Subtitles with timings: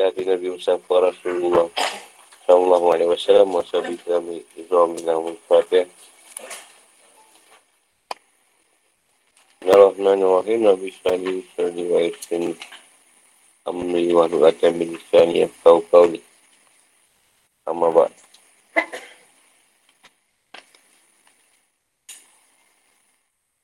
[0.00, 1.68] Hati Nabi Mustafa Rasulullah
[2.48, 5.84] Sallallahu alaihi wasallam Masa kami Izram bin Ahmad Fatih
[9.60, 12.56] Bismillahirrahmanirrahim Nabi Sallallahu alaihi wasallam
[13.68, 16.24] Amri wa nu'atan bin Isani Kau kau ni
[17.68, 18.12] Amma ba'd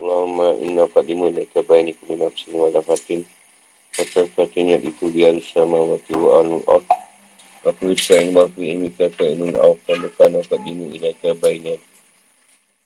[0.05, 0.85] Allahumma inna
[1.65, 3.25] bayni kulli nafsin wa lafatin
[3.97, 6.85] Pasal katanya itu dia sama mati wa anu al
[7.65, 11.73] Aku sayang mahu ini kata ilun al Kalukan aku dinu ilaka bayna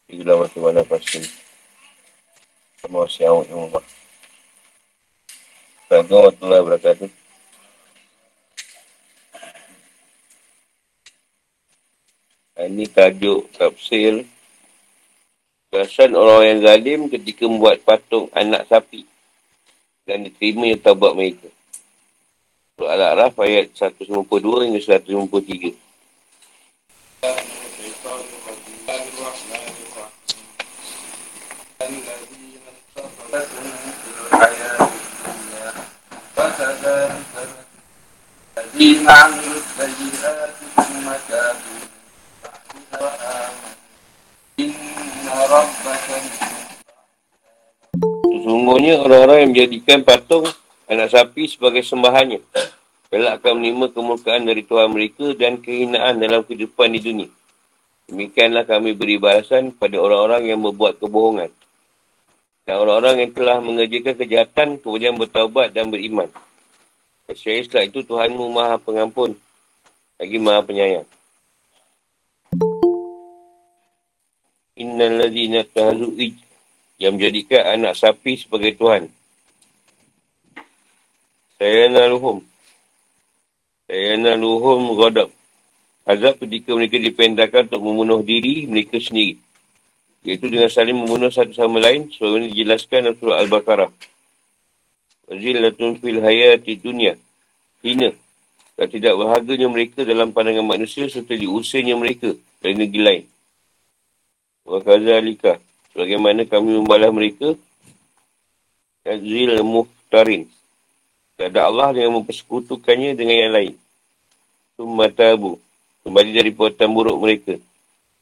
[0.07, 1.19] Itulah mati mana pasti?
[2.79, 3.83] Sama siawak yang Allah
[5.83, 7.11] Assalamualaikum warahmatullahi wabarakatuh
[12.61, 14.23] Ini tajuk tafsir.
[15.75, 19.10] Kerasan orang yang zalim ketika membuat patung anak sapi
[20.10, 21.50] dan diterima yang tabat mereka.
[22.76, 25.86] Surah Al-A'raf ayat 152 hingga 153.
[38.76, 41.82] الذين عملوا السيئات ثم تابوا
[43.02, 43.74] وآمنوا
[44.60, 44.74] إن
[45.50, 45.99] ربك
[48.51, 50.43] Sesungguhnya orang-orang yang menjadikan patung
[50.91, 52.43] anak sapi sebagai sembahannya.
[53.07, 57.31] Kelak akan menerima kemurkaan dari Tuhan mereka dan kehinaan dalam kehidupan di dunia.
[58.11, 61.47] Demikianlah kami beri balasan pada orang-orang yang membuat kebohongan.
[62.67, 66.27] Dan orang-orang yang telah mengerjakan kejahatan kemudian bertaubat dan beriman.
[67.31, 69.39] Kesyai setelah itu Tuhanmu maha pengampun.
[70.19, 71.07] Lagi maha penyayang.
[74.75, 76.50] Innal ladhina tahazu'i
[77.01, 79.09] yang menjadikan anak sapi sebagai Tuhan.
[81.57, 82.45] Saya naluhum.
[83.89, 85.33] Saya naluhum ghadab.
[86.05, 89.41] Azab ketika mereka dipendahkan untuk membunuh diri mereka sendiri.
[90.21, 92.13] Iaitu dengan saling membunuh satu sama lain.
[92.13, 93.91] Sebab ini dijelaskan dalam surah Al-Baqarah.
[95.33, 97.17] Wazilatun fil hayati dunia.
[97.81, 98.13] Hina.
[98.77, 103.25] Dan tidak berharganya mereka dalam pandangan manusia serta diusirnya mereka dari negeri lain.
[104.69, 105.70] Wa kazalika.
[105.91, 107.59] Bagaimana kami membalas mereka?
[109.03, 110.47] Azil muhtarin.
[111.41, 113.75] Ada Allah yang mempersekutukannya dengan yang lain.
[114.77, 115.57] Sumatabu.
[116.05, 117.55] Kembali dari perbuatan buruk mereka.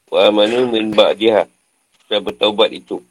[0.07, 1.45] Wa amanu min ba'diha.
[2.07, 3.03] Sudah bertaubat itu.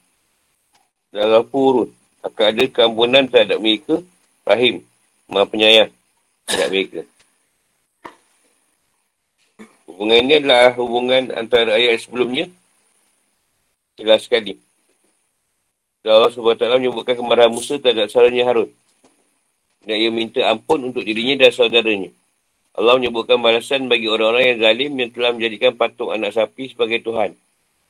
[1.13, 1.93] Dalam purun.
[2.25, 4.01] Akan ada keampunan terhadap mereka.
[4.49, 4.83] Rahim.
[5.29, 5.93] Maha penyayang
[6.49, 7.01] terhadap mereka.
[9.85, 12.49] Hubungan ini adalah hubungan antara ayat sebelumnya
[13.99, 14.57] jelas sekali.
[16.07, 18.71] Allah SWT menyebutkan kemarahan Musa terhadap saudaranya Harun.
[19.85, 22.11] Dan ia minta ampun untuk dirinya dan saudaranya.
[22.79, 27.35] Allah menyebutkan balasan bagi orang-orang yang zalim yang telah menjadikan patung anak sapi sebagai Tuhan.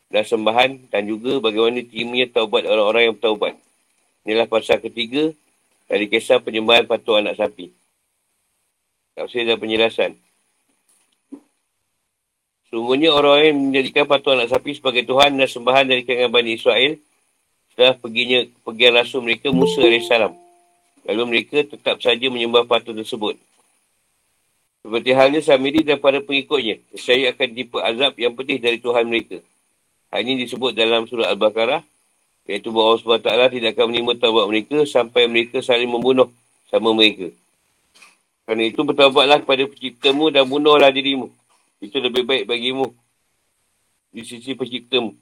[0.09, 3.55] Dan sembahan dan juga bagaimana timnya taubat orang-orang yang bertaubat.
[4.25, 5.29] Inilah pasal ketiga
[5.85, 7.69] dari kisah penyembahan patung anak sapi.
[9.13, 10.17] Tafsir dan penjelasan.
[12.69, 16.93] Sungguhnya orang yang menjadikan patung anak sapi sebagai Tuhan dan sembahan dari kalangan Bani Israel
[17.73, 20.11] setelah perginya pergian rasul mereka Musa AS.
[21.09, 23.41] Lalu mereka tetap saja menyembah patung tersebut.
[24.85, 29.41] Seperti halnya Samiri dan para pengikutnya, saya akan dipa azab yang pedih dari Tuhan mereka.
[30.09, 31.85] Hal ini disebut dalam surah Al-Baqarah,
[32.49, 36.33] iaitu bahawa Allah SWT tidak akan menerima taubat mereka sampai mereka saling membunuh
[36.73, 37.29] sama mereka.
[38.49, 41.29] Kerana itu bertaubatlah kepada penciptamu dan bunuhlah dirimu.
[41.79, 42.91] Itu lebih baik bagimu.
[44.11, 45.15] Di sisi penciptamu.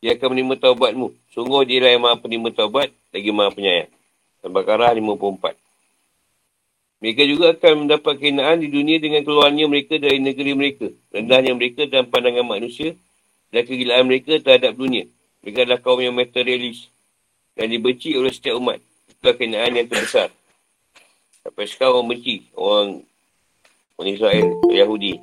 [0.00, 1.12] Dia akan menerima taubatmu.
[1.36, 2.88] Sungguh dia lah yang maha penerima taubat.
[3.12, 3.92] Lagi maha penyayang.
[4.40, 5.60] Al-Baqarah 54.
[7.00, 10.88] Mereka juga akan mendapat kenaan di dunia dengan keluarnya mereka dari negeri mereka.
[11.12, 12.96] Rendahnya mereka dan pandangan manusia.
[13.52, 15.04] Dan kegilaan mereka terhadap dunia.
[15.44, 16.88] Mereka adalah kaum yang materialis.
[17.52, 18.80] Dan dibenci oleh setiap umat.
[19.12, 20.32] Itulah kenaan yang terbesar.
[21.44, 22.48] Sampai sekarang orang benci.
[22.56, 23.04] Orang
[24.00, 25.20] Bani Israel, Yahudi.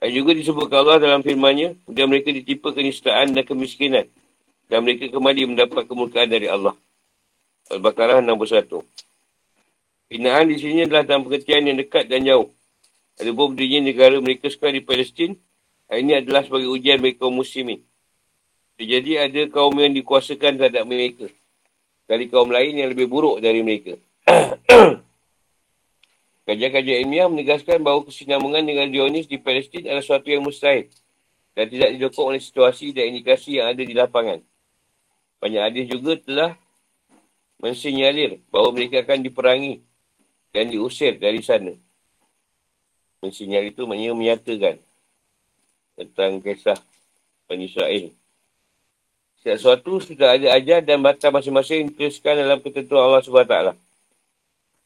[0.00, 4.08] Dan juga disebutkan Allah dalam firmannya, dan mereka ditipu kenistaan dan kemiskinan.
[4.72, 6.72] Dan mereka kembali mendapat kemurkaan dari Allah.
[7.68, 8.80] Al-Baqarah 61.
[10.08, 12.48] Hinaan di sini adalah dalam pengertian yang dekat dan jauh.
[13.20, 15.36] Ada berdirinya negara mereka sekarang di Palestin.
[15.92, 17.84] Ini adalah sebagai ujian kaum muslimin.
[18.80, 21.28] Jadi ada kaum yang dikuasakan terhadap mereka.
[22.08, 24.00] Dari kaum lain yang lebih buruk dari mereka.
[26.44, 30.92] Kajian-kajian ilmiah menegaskan bahawa kesinambungan dengan Zionis di Palestin adalah sesuatu yang mustahil
[31.56, 34.44] dan tidak didokong oleh situasi dan indikasi yang ada di lapangan.
[35.40, 36.52] Banyak hadis juga telah
[37.64, 39.80] mensinyalir bahawa mereka akan diperangi
[40.52, 41.72] dan diusir dari sana.
[43.24, 44.76] Mensinyal itu maknanya menyatakan
[45.96, 46.76] tentang kisah
[47.48, 48.12] Bani Israel.
[49.40, 53.83] Setiap sesuatu sudah ada ajar dan batas masing-masing dituliskan dalam ketentuan Allah SWT.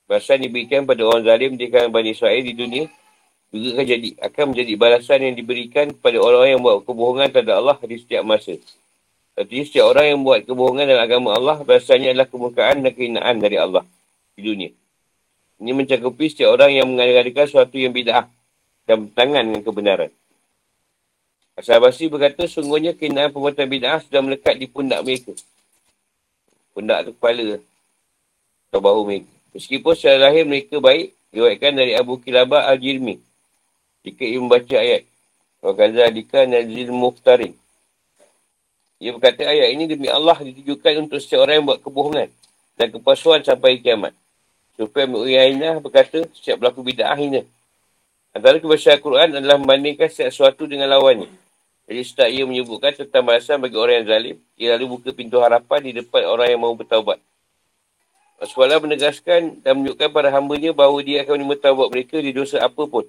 [0.08, 2.88] Balasan diberikan pada orang zalim di kalangan Bani Israel di dunia
[3.48, 7.76] juga akan, jadi, akan menjadi balasan yang diberikan kepada orang-orang yang buat kebohongan terhadap Allah
[7.80, 8.60] di setiap masa.
[9.36, 13.56] Artinya setiap orang yang buat kebohongan dalam agama Allah balasannya adalah kemurkaan dan kehinaan dari
[13.56, 13.84] Allah
[14.36, 14.70] di dunia.
[15.58, 18.28] Ini mencakupi setiap orang yang mengadakan sesuatu yang bid'ah
[18.84, 20.10] dan bertangan dengan kebenaran.
[21.56, 25.32] Asal Basri berkata, sungguhnya kenaan perbuatan bid'ah sudah melekat di pundak mereka.
[26.76, 27.58] Pundak tu kepala
[28.68, 29.37] atau bahu mereka.
[29.58, 33.18] Meskipun secara lahir mereka baik, diwakilkan dari Abu Kilabah Al-Jirmi.
[34.06, 35.02] Jika ia membaca ayat.
[35.58, 37.58] Wakaza adika nazil muhtarin.
[39.02, 42.28] Ia berkata ayat ini demi Allah ditujukan untuk setiap orang yang buat kebohongan
[42.78, 44.14] dan kepasuan sampai kiamat.
[44.78, 47.42] Supaya Mu'ayyinah berkata setiap berlaku bid'ah ini.
[48.30, 51.26] Antara kebiasaan Al-Quran adalah membandingkan setiap sesuatu dengan lawannya.
[51.90, 55.82] Jadi setelah ia menyebutkan tentang balasan bagi orang yang zalim, ia lalu buka pintu harapan
[55.82, 57.18] di depan orang yang mahu bertaubat.
[58.38, 62.86] Rasulullah menegaskan dan menunjukkan pada hambanya bahawa dia akan menerima taubat mereka di dosa apa
[62.86, 63.02] pun.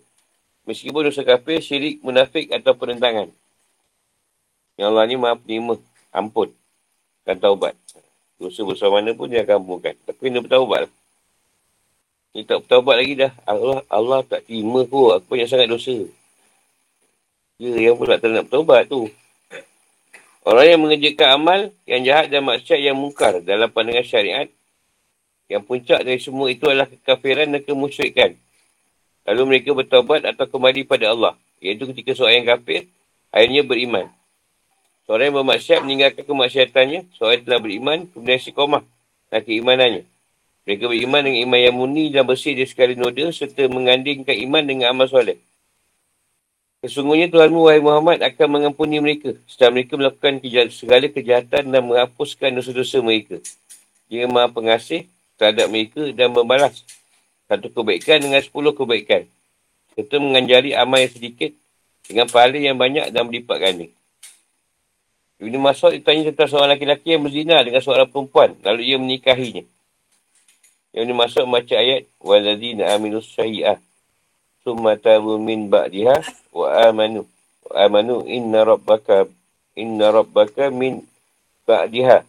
[0.65, 3.29] Meskipun dosa kafir, syirik, munafik atau penentangan.
[4.77, 5.77] Yang Allah ni maha penerima,
[6.09, 6.49] ampun
[7.29, 7.77] dan taubat.
[8.41, 9.93] Dosa bersama mana pun dia akan ampunkan.
[10.07, 10.89] Tapi kena bertaubat.
[12.33, 13.31] Ni tak bertaubat lagi dah.
[13.45, 15.09] Allah Allah tak terima kok.
[15.21, 15.93] Aku banyak sangat dosa.
[17.59, 19.11] Ya, yang pula tak nak bertobat tu.
[20.47, 24.47] Orang yang mengerjakan amal yang jahat dan maksiat yang mungkar dalam pandangan syariat,
[25.49, 28.37] yang puncak dari semua itu adalah kekafiran dan kemusyrikan.
[29.25, 31.33] Lalu mereka bertobat atau kembali pada Allah.
[31.57, 32.85] Iaitu ketika seorang yang kafir,
[33.33, 34.05] akhirnya beriman.
[35.09, 38.85] Seorang yang bermaksiat meninggalkan kemaksiatannya, seorang yang telah beriman, kemudian sikomah
[39.33, 40.05] dan keimanannya.
[40.69, 44.93] Mereka beriman dengan iman yang murni dan bersih dari sekali noda serta mengandingkan iman dengan
[44.93, 45.41] amal soleh.
[46.85, 50.39] Sesungguhnya Tuhanmu, wahai Muhammad, akan mengampuni mereka setelah mereka melakukan
[50.71, 53.41] segala kejahatan dan menghapuskan dosa-dosa mereka.
[54.07, 56.84] Dia maha pengasih terhadap mereka dan membalas
[57.50, 59.26] satu kebaikan dengan sepuluh kebaikan.
[59.94, 61.50] Serta menganjari amal yang sedikit
[62.06, 63.86] dengan pahala yang banyak dan berlipat ganda.
[65.38, 68.54] Ibn Masud ditanya tentang seorang lelaki yang berzina dengan seorang perempuan.
[68.62, 69.64] Lalu ia menikahinya.
[70.94, 72.06] Ibn Masud membaca ayat.
[72.22, 73.94] وَالَّذِينَ أَمِنُوا السَّيِّئَةِ
[74.64, 76.24] summa tabu min ba'diha
[76.56, 77.28] wa amanu
[77.68, 79.28] wa amanu inna rabbaka
[79.76, 81.04] inna rabbaka min
[81.68, 82.24] ba'diha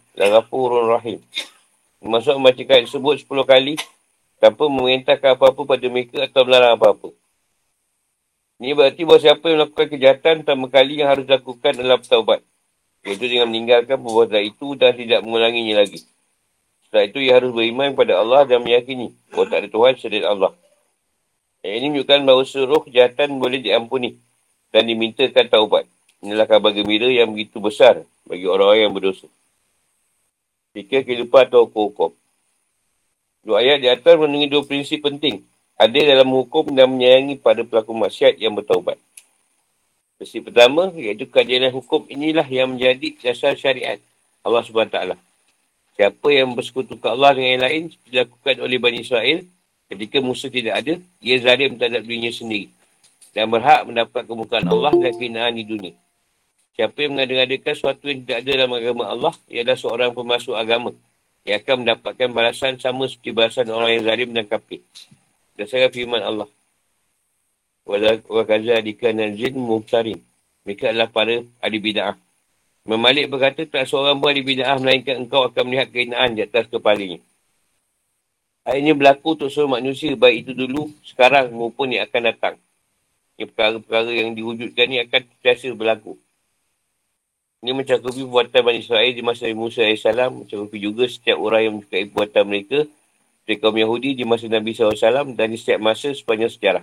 [2.01, 3.77] Maksud membaca ayat tersebut 10 kali
[4.41, 7.13] tanpa memerintahkan apa-apa pada mereka atau melarang apa-apa.
[8.57, 12.41] Ini berarti bahawa siapa yang melakukan kejahatan pertama kali yang harus dilakukan adalah bertaubat.
[13.05, 16.01] Iaitu dengan meninggalkan perbuatan itu dan tidak mengulanginya lagi.
[16.85, 20.51] Setelah itu ia harus beriman kepada Allah dan meyakini bahawa tak ada Tuhan selain Allah.
[21.61, 24.17] Yang ini menunjukkan bahawa seluruh kejahatan boleh diampuni
[24.73, 25.85] dan dimintakan taubat.
[26.21, 29.29] Inilah kabar gembira yang begitu besar bagi orang-orang yang berdosa.
[30.71, 32.11] Jika kehidupan atau hukum.
[33.41, 35.43] Dua ayat di atas mengenai dua prinsip penting.
[35.75, 39.01] Ada dalam hukum dan menyayangi pada pelaku maksiat yang bertaubat.
[40.21, 43.97] Prinsip pertama, iaitu kajian hukum inilah yang menjadi dasar syariat
[44.45, 45.17] Allah SWT.
[45.97, 49.41] Siapa yang bersekutukan Allah dengan yang lain, dilakukan oleh Bani Israel,
[49.91, 52.71] Ketika musuh tidak ada, ia zalim terhadap dirinya sendiri.
[53.35, 55.91] Dan berhak mendapat kemukaan Allah dan kehinaan di dunia.
[56.71, 60.95] Siapa yang mengadakan sesuatu yang tidak ada dalam agama Allah, ia adalah seorang pemasuk agama.
[61.43, 64.79] Ia akan mendapatkan balasan sama seperti balasan orang yang zalim dan kafir.
[65.59, 66.49] Dasarkan firman Allah.
[67.83, 70.21] Wa kaza adika nazin mubtarin.
[70.63, 72.15] Mereka adalah para ahli bida'ah.
[72.85, 77.19] Memalik berkata, tak seorang pun ahli bida'ah melainkan engkau akan melihat kehinaan di atas kepalanya.
[78.61, 82.55] Hal ini berlaku untuk seluruh manusia, baik itu dulu, sekarang maupun yang akan datang.
[83.35, 86.13] Ini perkara-perkara yang diwujudkan ini akan terasa berlaku.
[87.61, 90.01] Ini mencakupi perbuatan Bani Israel di masa Musa AS,
[90.33, 92.89] mencakupi juga setiap orang yang menyukai perbuatan mereka
[93.45, 96.81] dari kaum Yahudi di masa Nabi SAW dan di setiap masa sepanjang sejarah.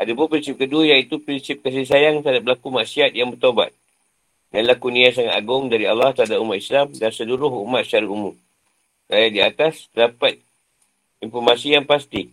[0.00, 3.76] Ada pun prinsip kedua iaitu prinsip kasih sayang terhadap berlaku maksiat yang bertobat.
[4.48, 8.32] Dan laku niat sangat agung dari Allah terhadap umat Islam dan seluruh umat secara umum.
[9.12, 10.40] Ayat di atas dapat
[11.20, 12.32] informasi yang pasti.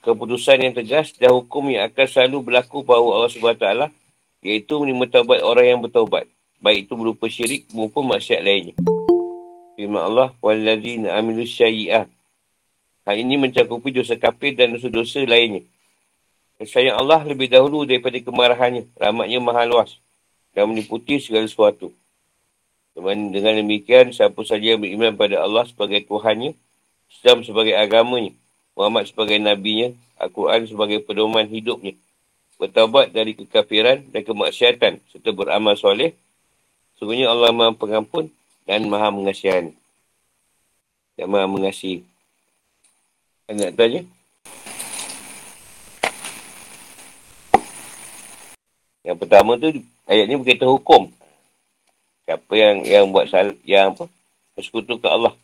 [0.00, 3.92] Keputusan yang tegas dan hukum yang akan selalu berlaku bahawa Allah SWT
[4.43, 6.25] iaitu menerima taubat orang yang bertaubat.
[6.59, 8.75] Baik itu berupa syirik maupun maksiat lainnya.
[9.79, 12.03] Firman Allah, وَالَّذِينَ أَمِلُوا الشَّيِّئَةِ
[13.07, 15.63] Hal ini mencakupi dosa kafir dan dosa-dosa lainnya.
[16.59, 18.91] Sayang Allah lebih dahulu daripada kemarahannya.
[18.99, 19.95] Rahmatnya maha luas
[20.51, 21.95] dan meliputi segala sesuatu.
[22.99, 26.51] Dengan demikian, siapa saja yang beriman pada Allah sebagai Tuhannya,
[27.07, 28.35] Islam sebagai agamanya
[28.79, 31.99] Muhammad sebagai nabinya, Al-Quran sebagai pedoman hidupnya.
[32.54, 36.14] Bertawabat dari kekafiran dan kemaksiatan serta beramal soleh.
[36.94, 38.30] Sungguhnya Allah maha pengampun
[38.64, 39.74] dan maha mengasihani.
[41.14, 42.02] Dan maha mengasihi.
[43.50, 44.02] Nak tanya?
[49.04, 49.68] Yang pertama tu,
[50.08, 51.12] ayat ni berkaitan hukum.
[52.24, 54.08] Siapa yang yang buat sal yang apa?
[54.56, 55.36] Bersekutu ke Allah.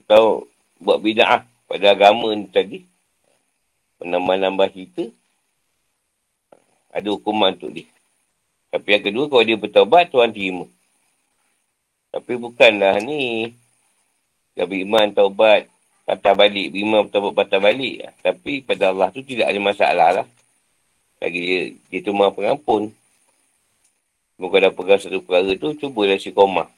[0.00, 0.48] Atau
[0.80, 2.88] buat bida'ah pada agama ni tadi.
[4.00, 5.12] Menambah-nambah kita.
[6.92, 7.88] Ada hukuman untuk dia.
[8.68, 10.68] Tapi yang kedua, kalau dia bertawabat, Tuhan terima.
[12.12, 13.52] Tapi bukanlah ni.
[14.52, 15.64] Dia beriman, taubat,
[16.04, 16.72] patah balik.
[16.72, 18.04] Beriman, taubat, patah balik.
[18.20, 20.26] Tapi pada Allah tu tidak ada masalah lah.
[21.20, 22.92] Lagi dia, dia tu maha pengampun.
[24.36, 26.68] Muka dah pegang satu perkara tu, cubalah si koma.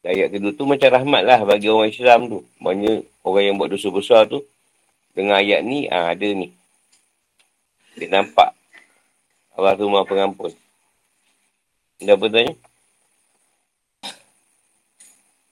[0.00, 2.40] Ayat kedua tu macam rahmat lah bagi orang Islam tu.
[2.56, 4.40] Maksudnya orang yang buat dosa besar tu,
[5.12, 6.48] dengan ayat ni, ah, ada ni.
[8.00, 8.56] Dia nampak.
[9.60, 10.56] Allah tu maha pengampun.
[12.00, 12.56] Dah apa tanya?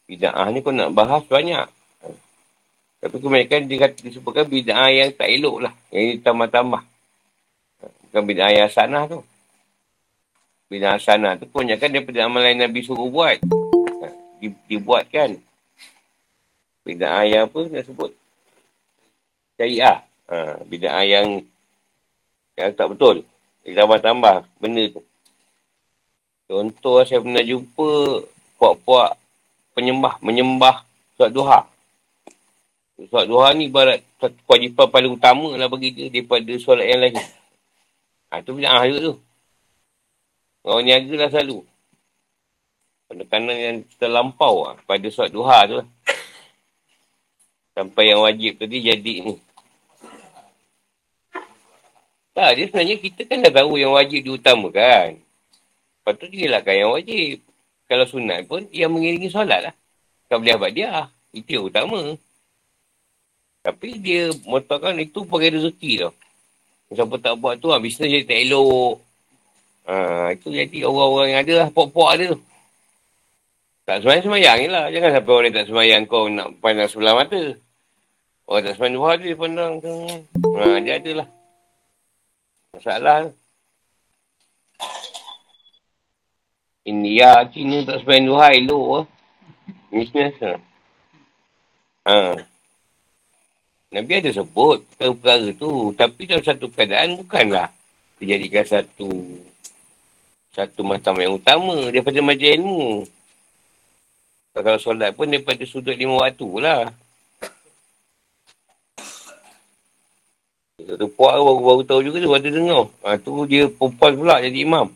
[0.08, 1.68] Bida'ah ni kau nak bahas banyak.
[3.04, 5.74] Tapi kebanyakan dia kata disebutkan bida'ah yang tak elok lah.
[5.92, 6.80] Yang tambah-tambah.
[8.08, 9.20] Bukan bid'ah yang hasanah tu.
[10.72, 13.36] Bid'ah hasanah tu pun kan daripada amalan Nabi suruh buat.
[14.40, 15.36] Di, dibuatkan.
[16.88, 18.16] Bid'ah yang apa dia sebut?
[19.60, 20.00] Syariah.
[20.32, 21.44] Ha, bid'ah yang
[22.56, 23.28] yang tak betul.
[23.68, 25.04] Dia tambah-tambah benda tu.
[26.48, 28.25] Contoh saya pernah jumpa
[28.56, 29.20] puak-puak
[29.76, 30.88] penyembah, menyembah
[31.20, 31.68] suat duha.
[33.12, 34.00] Suat duha ni barat
[34.48, 37.20] kewajipan paling utama lah bagi dia daripada solat yang lain.
[38.32, 39.14] Ha, tu bid'ah juga tu.
[40.64, 41.58] Orang niaga lah selalu.
[43.12, 45.88] Penekanan yang terlampau lah pada suat duha tu lah.
[47.76, 49.37] Sampai yang wajib tadi jadi ni.
[52.38, 55.18] Tak, dia sebenarnya kita kan dah tahu yang wajib diutamakan.
[55.18, 57.42] Lepas tu dia lah kan yang wajib.
[57.90, 59.75] Kalau sunat pun, dia mengiringi solat lah.
[60.30, 61.11] Tak boleh abad dia.
[61.35, 62.14] Itu yang utama.
[63.66, 66.14] Tapi dia motorkan itu pakai rezeki tau.
[66.95, 69.02] Siapa tak buat tu, ha, bisnes jadi tak elok.
[69.90, 72.40] Ha, itu jadi orang-orang yang ada lah, pok-pok ada tu.
[73.83, 74.87] Tak semayang-semayang lah.
[74.95, 77.59] Jangan sampai orang tak semayang kau nak pandang sebelah mata.
[78.47, 79.83] Orang tak semayang dua dia pandang.
[80.54, 81.28] Ha, dia ada lah.
[82.78, 83.35] Masalah.
[86.87, 89.04] India, Cina tak semayang dua lah.
[89.90, 90.62] Bisnes lah.
[92.06, 92.38] Ha.
[93.99, 95.90] Nabi ada sebut perkara tu.
[95.99, 97.66] Tapi dalam satu keadaan bukanlah
[98.23, 99.11] dijadikan satu
[100.54, 103.02] satu macam yang utama daripada majlis ilmu.
[104.54, 106.94] Kalau solat pun daripada sudut lima waktu lah.
[110.88, 112.88] Satu puak baru-baru tahu juga tu ada dengar.
[113.04, 114.88] Ha, tu dia perempuan pula jadi imam.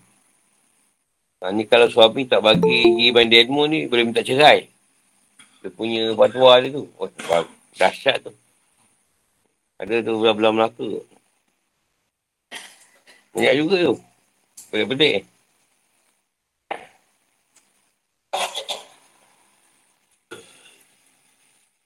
[1.44, 4.72] Ha, ni kalau suami tak bagi pergi bandar ilmu ni boleh minta cerai.
[5.60, 6.88] Dia punya fatwa dia tu.
[6.96, 7.12] Oh,
[7.76, 8.32] dahsyat tu.
[9.76, 10.88] Ada tu belah-belah Melaka.
[13.36, 13.94] Banyak juga tu.
[14.72, 15.28] Pelik-pelik.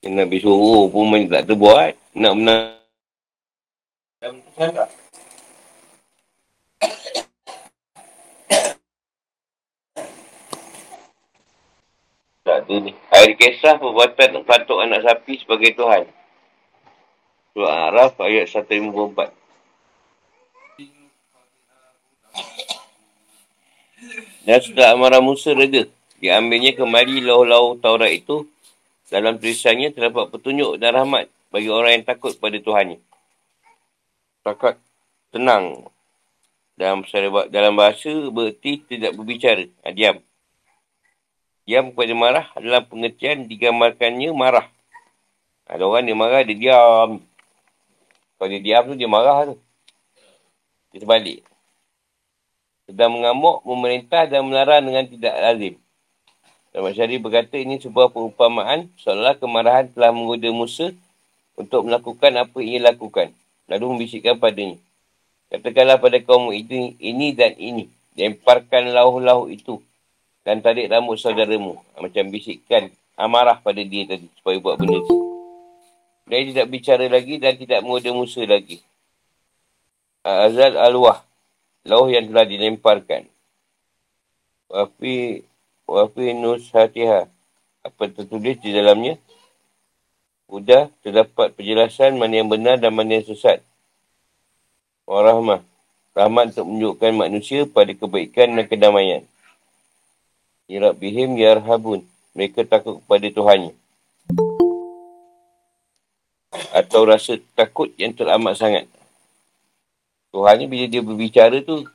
[0.06, 1.98] Nabi suruh pun main tak terbuat.
[2.14, 2.85] Nak menang.
[4.16, 4.32] Tak
[12.64, 12.96] tu ni.
[13.12, 16.08] Air kisah perbuatan patuk anak sapi sebagai Tuhan.
[17.52, 19.36] Surah Araf ayat 154.
[24.48, 25.84] Dan sudah amarah Musa reda.
[26.24, 28.48] Diambilnya kembali lau-lau Taurat itu.
[29.12, 32.96] Dalam tulisannya terdapat petunjuk dan rahmat bagi orang yang takut pada Tuhannya.
[34.46, 34.78] Takut
[35.34, 35.90] tenang.
[36.78, 37.02] Dalam,
[37.50, 39.66] dalam bahasa berarti tidak berbicara.
[39.82, 40.22] Ha, diam.
[41.66, 44.70] Diam kepada marah adalah pengertian digambarkannya marah.
[45.66, 47.18] Ada orang dia marah, dia diam.
[48.38, 49.54] Kalau dia diam tu, dia marah tu.
[50.94, 51.42] Dia terbalik.
[52.86, 55.74] Sedang mengamuk, memerintah dan melarang dengan tidak lazim.
[56.70, 60.94] Dan Masyari berkata ini sebuah perumpamaan seolah kemarahan telah menggoda Musa
[61.58, 63.34] untuk melakukan apa yang ia lakukan.
[63.66, 64.78] Lalu membisikkan padanya.
[65.50, 67.90] Katakanlah pada kaum itu ini dan ini.
[68.18, 69.82] Lemparkan lauh-lauh itu.
[70.46, 71.78] Dan tarik rambut saudaramu.
[71.98, 74.30] Macam bisikkan amarah pada dia tadi.
[74.38, 75.16] Supaya buat benda itu.
[76.26, 78.82] Dia tidak bicara lagi dan tidak menggoda Musa lagi.
[80.26, 81.22] Azal al-wah.
[81.86, 83.30] Lauh yang telah dilemparkan.
[84.66, 85.46] Wafi,
[85.86, 87.30] wafi nus hatiha.
[87.86, 89.14] Apa tertulis di dalamnya?
[90.46, 93.62] Sudah terdapat penjelasan mana yang benar dan mana yang sesat.
[95.06, 95.62] Warahmah.
[96.16, 99.22] Rahmat untuk menunjukkan manusia pada kebaikan dan kedamaian.
[100.70, 102.06] Ya bihim yarhabun.
[102.32, 103.72] Mereka takut kepada Tuhannya.
[106.72, 108.88] Atau rasa takut yang teramat sangat.
[110.32, 111.86] Tuhan ni bila dia berbicara tu,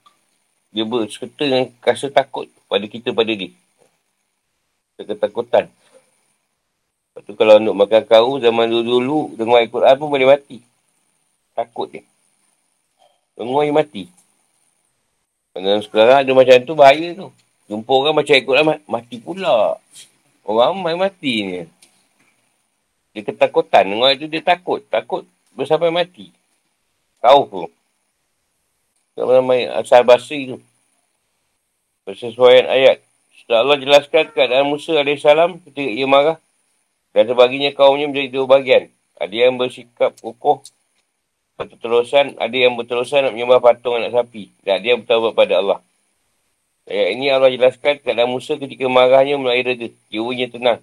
[0.71, 3.51] dia berserta dengan rasa takut pada kita pada dia.
[4.97, 5.67] Ketakutan.
[7.11, 10.63] Lepas tu kalau nak makan kau zaman dulu-dulu, dengar Al-Quran pun boleh mati.
[11.51, 12.07] Takut dia.
[13.35, 14.03] Dengar dia mati.
[15.51, 17.27] Dan sekarang ada macam tu, bahaya tu.
[17.67, 19.75] Jumpa orang macam Al-Quran, mati pula.
[20.47, 21.67] Orang ramai mati ni.
[23.11, 23.91] Dia ketakutan.
[23.91, 24.79] Dengar itu dia takut.
[24.87, 26.31] Takut bersampai mati.
[27.19, 27.69] Tahu pun.
[29.19, 30.57] Nama-nama asal basri tu.
[32.07, 33.03] Persesuaian ayat.
[33.35, 35.27] Setelah Allah jelaskan keadaan Musa AS
[35.67, 36.39] ketika ia marah.
[37.11, 38.87] Dan sebaginya kaumnya menjadi dua bagian.
[39.19, 40.63] Ada yang bersikap kokoh.
[41.59, 42.39] Berterusan.
[42.39, 44.49] Ada yang berterusan nak menyembah patung anak sapi.
[44.63, 45.79] Dan ada yang bertawabat pada Allah.
[46.87, 49.91] Ayat ini Allah jelaskan keadaan Musa ketika marahnya mulai reda.
[50.09, 50.79] Jiwanya tenang.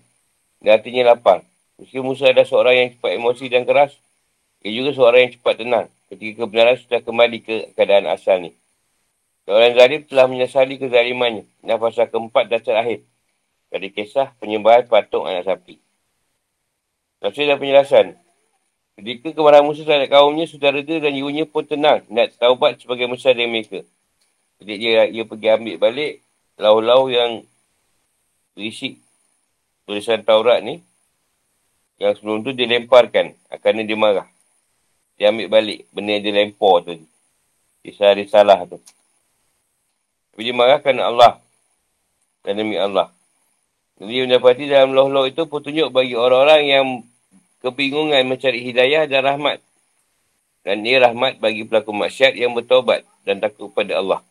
[0.61, 1.41] Dan hatinya lapang.
[1.81, 3.97] Meski Musa ada seorang yang cepat emosi dan keras.
[4.63, 5.87] Ia juga seorang yang cepat tenang.
[6.13, 8.53] Ketika kebenaran sudah kembali ke keadaan asal ni.
[9.49, 11.49] Orang zalim telah menyesali kezalimannya.
[11.65, 13.01] Dan pasal keempat dan terakhir.
[13.73, 15.88] Dari kisah penyembahan patung anak sapi.
[17.19, 18.15] Tafsir dan penjelasan.
[18.99, 22.03] Ketika kemarahan Musa terhadap kaumnya sudah reda dan jiwanya pun tenang.
[22.11, 23.83] Nak taubat sebagai Musa dari mereka.
[24.59, 26.13] Jadi dia, dia pergi ambil balik
[26.59, 27.47] lau-lau yang
[28.59, 28.99] berisi
[29.87, 30.83] tulisan Taurat ni.
[31.99, 33.35] Yang sebelum tu dia lemparkan.
[33.63, 34.27] Kerana dia marah.
[35.19, 36.95] Dia ambil balik benda yang dia lempar tu.
[37.83, 38.79] Kisah risalah tu.
[40.35, 41.39] Tapi dia marahkan Allah.
[42.47, 43.11] Dan demi Allah.
[43.99, 46.85] Jadi mendapati dalam loh-loh itu petunjuk bagi orang-orang yang
[47.67, 49.59] kebingungan mencari hidayah dan rahmat.
[50.63, 54.23] Dan ia rahmat bagi pelaku maksiat yang bertobat dan takut pada Allah.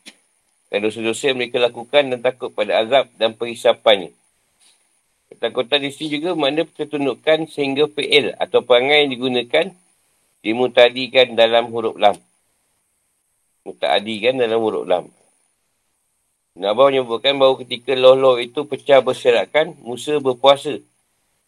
[0.71, 4.15] Dan dosa-dosa mereka lakukan dan takut pada azab dan perhisapannya.
[5.27, 9.65] Ketakutan di sini juga makna tertundukkan sehingga fi'il atau perangai yang digunakan
[10.39, 12.15] dimutadikan dalam huruf lam.
[13.67, 15.11] Mutadikan dalam huruf lam.
[16.57, 20.81] Nabi menyebutkan bahawa ketika loh-loh itu pecah berserakan, Musa berpuasa.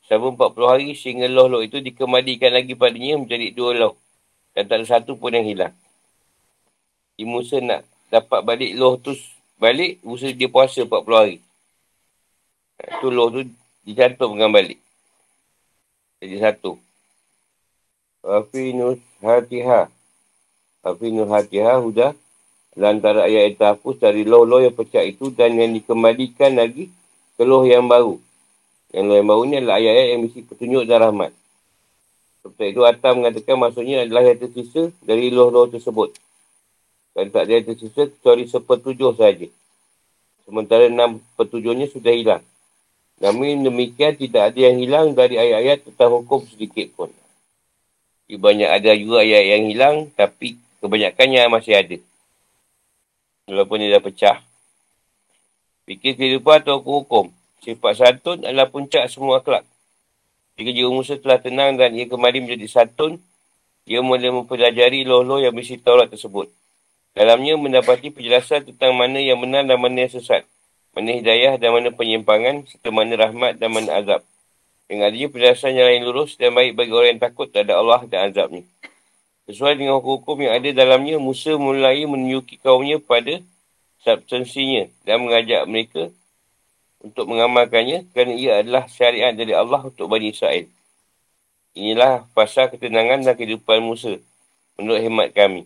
[0.05, 3.93] Selama 40 hari sehingga loh-loh itu dikembalikan lagi padanya menjadi dua loh.
[4.53, 5.73] Dan tak ada satu pun yang hilang.
[7.17, 9.17] Di Musa nak dapat balik loh tu
[9.57, 11.37] balik, Musa dia puasa 40 hari.
[12.77, 13.41] Itu loh tu
[13.89, 14.77] dicantumkan balik.
[16.21, 16.77] Jadi satu.
[18.21, 19.89] Afinus hatiha.
[20.85, 22.13] Afinus hatiha hudah
[22.87, 26.87] antara ayat yang terhapus dari loh-loh yang pecah itu dan yang dikembalikan lagi
[27.35, 28.15] ke loh yang baru.
[28.95, 31.31] Yang loh yang baru ni adalah ayat-ayat yang mesti petunjuk dan rahmat.
[32.39, 36.15] Sebab itu Atam mengatakan maksudnya adalah yang tersisa dari loh-loh tersebut.
[37.11, 39.47] Dan tak ada yang tersisa kecuali sepertujuh saja.
[40.47, 42.43] Sementara enam petujuhnya sudah hilang.
[43.19, 47.11] Namun demikian tidak ada yang hilang dari ayat-ayat tentang hukum sedikit pun.
[48.29, 51.97] Banyak ada juga ayat yang hilang tapi kebanyakannya masih ada.
[53.49, 54.37] Walaupun dia dah pecah.
[55.89, 57.33] Fikir kehidupan atau hukum.
[57.65, 59.65] Sifat santun adalah puncak semua akhlak.
[60.61, 63.17] Jika jiwa Musa telah tenang dan ia kembali menjadi santun,
[63.89, 66.45] ia mulai mempelajari loh-loh yang berisi Taurat tersebut.
[67.17, 70.45] Dalamnya mendapati penjelasan tentang mana yang benar dan mana yang sesat.
[70.93, 74.21] Mana hidayah dan mana penyimpangan, serta mana rahmat dan mana azab.
[74.85, 78.29] Dengan adanya penjelasan yang lain lurus dan baik bagi orang yang takut terhadap Allah dan
[78.29, 78.61] azabnya.
[79.49, 83.41] Sesuai dengan hukum yang ada dalamnya, Musa mulai menunjuki kaumnya pada
[84.05, 86.13] substansinya dan mengajak mereka
[87.01, 90.69] untuk mengamalkannya kerana ia adalah syariat dari Allah untuk Bani Israel.
[91.73, 94.21] Inilah pasal ketenangan dan kehidupan Musa
[94.77, 95.65] menurut hemat kami.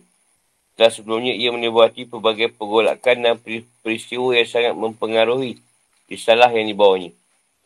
[0.80, 3.36] Dan sebelumnya ia menyebabkan pelbagai pergolakan dan
[3.84, 5.60] peristiwa yang sangat mempengaruhi
[6.08, 7.12] risalah yang dibawanya.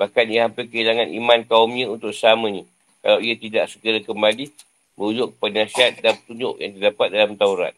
[0.02, 2.66] Bahkan ia hampir kehilangan iman kaumnya untuk samanya
[3.06, 4.50] kalau ia tidak segera kembali
[4.98, 7.74] merujuk kepada nasihat dan petunjuk yang terdapat dalam Taurat.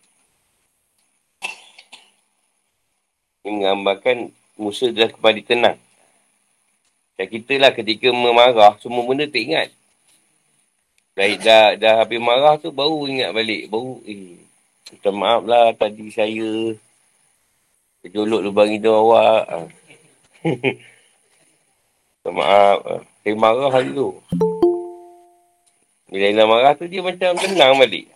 [3.44, 5.76] Menggambarkan Musa dah kembali tenang.
[7.20, 9.68] Dan kita lah ketika memarah, semua benda tak ingat.
[11.12, 13.68] Dah, dah, dah habis marah tu, baru ingat balik.
[13.68, 14.40] Baru, eh,
[14.88, 16.72] minta maaf lah tadi saya
[18.00, 19.44] kejolok lubang hidung awak.
[19.44, 19.68] Ah.
[22.16, 23.04] minta maaf.
[23.20, 24.16] Saya marah hari tu.
[26.10, 28.10] Bila Ina marah tu dia macam tenang balik.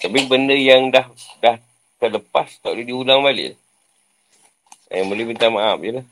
[0.00, 1.04] Tapi benda yang dah
[1.44, 1.60] dah
[2.00, 3.60] terlepas tak boleh diulang balik.
[4.88, 6.06] Yang boleh minta maaf je lah.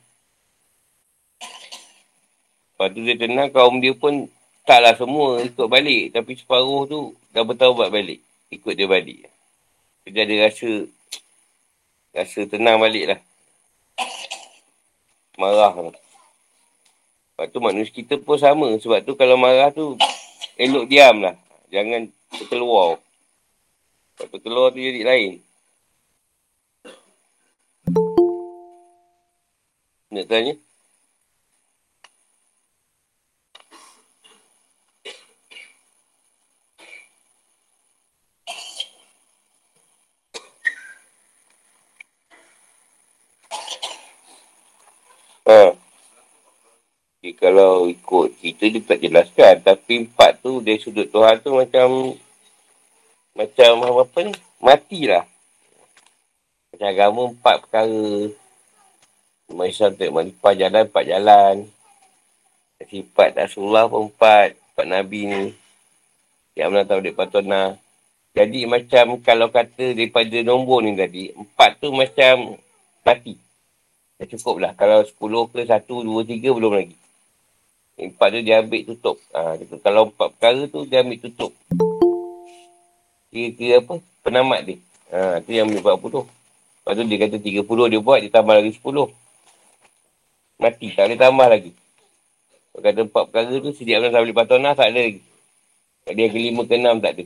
[2.76, 4.28] Lepas tu dia tenang kaum dia pun
[4.68, 6.12] taklah semua ikut balik.
[6.12, 7.00] Tapi separuh tu
[7.32, 8.20] dah bertaubat balik.
[8.52, 9.24] Ikut dia balik.
[10.04, 10.84] Dia ada rasa
[12.12, 13.20] rasa tenang balik lah.
[15.40, 16.05] Marah lah.
[17.36, 18.72] Sebab tu manusia kita pun sama.
[18.80, 19.92] Sebab tu kalau marah tu
[20.56, 21.36] elok diam lah.
[21.68, 22.96] Jangan terkeluar.
[24.16, 25.44] Sebab terkeluar tu jadi lain.
[30.16, 30.56] Nak tanya?
[45.44, 45.76] Ha.
[47.20, 49.54] Okay, kalau ikut kita dia tak jelaskan.
[49.62, 52.16] Tapi empat tu dari sudut Tuhan tu macam
[53.36, 54.32] macam apa ni?
[54.58, 55.24] Matilah.
[56.72, 58.08] Macam agama empat perkara.
[59.46, 61.54] Umat Islam tak empat jalan, empat jalan.
[62.90, 64.56] Sifat Rasulullah pun empat.
[64.56, 65.42] Empat Nabi ni.
[66.56, 67.76] Yang mana tahu dia.
[68.36, 72.60] Jadi macam kalau kata daripada nombor ni tadi, empat tu macam
[73.00, 73.40] mati.
[74.16, 74.72] Dah cukup lah.
[74.76, 76.96] Kalau sepuluh ke satu, dua, tiga belum lagi.
[77.96, 79.16] Empat tu dia ambil tutup.
[79.32, 81.56] Ha, kalau empat perkara tu dia ambil tutup.
[83.32, 83.94] Kira-kira apa?
[84.20, 84.76] Penamat dia.
[85.16, 86.24] Ha, tu yang ambil empat puluh.
[86.28, 89.08] Lepas tu dia kata tiga puluh dia buat, dia tambah lagi sepuluh.
[90.60, 90.92] Mati.
[90.92, 91.72] Tak boleh tambah lagi.
[92.76, 95.22] Kalau kata empat perkara tu, sediak benar tak boleh patah tak ada lagi.
[96.06, 97.24] Dia kelima ke enam tak ada.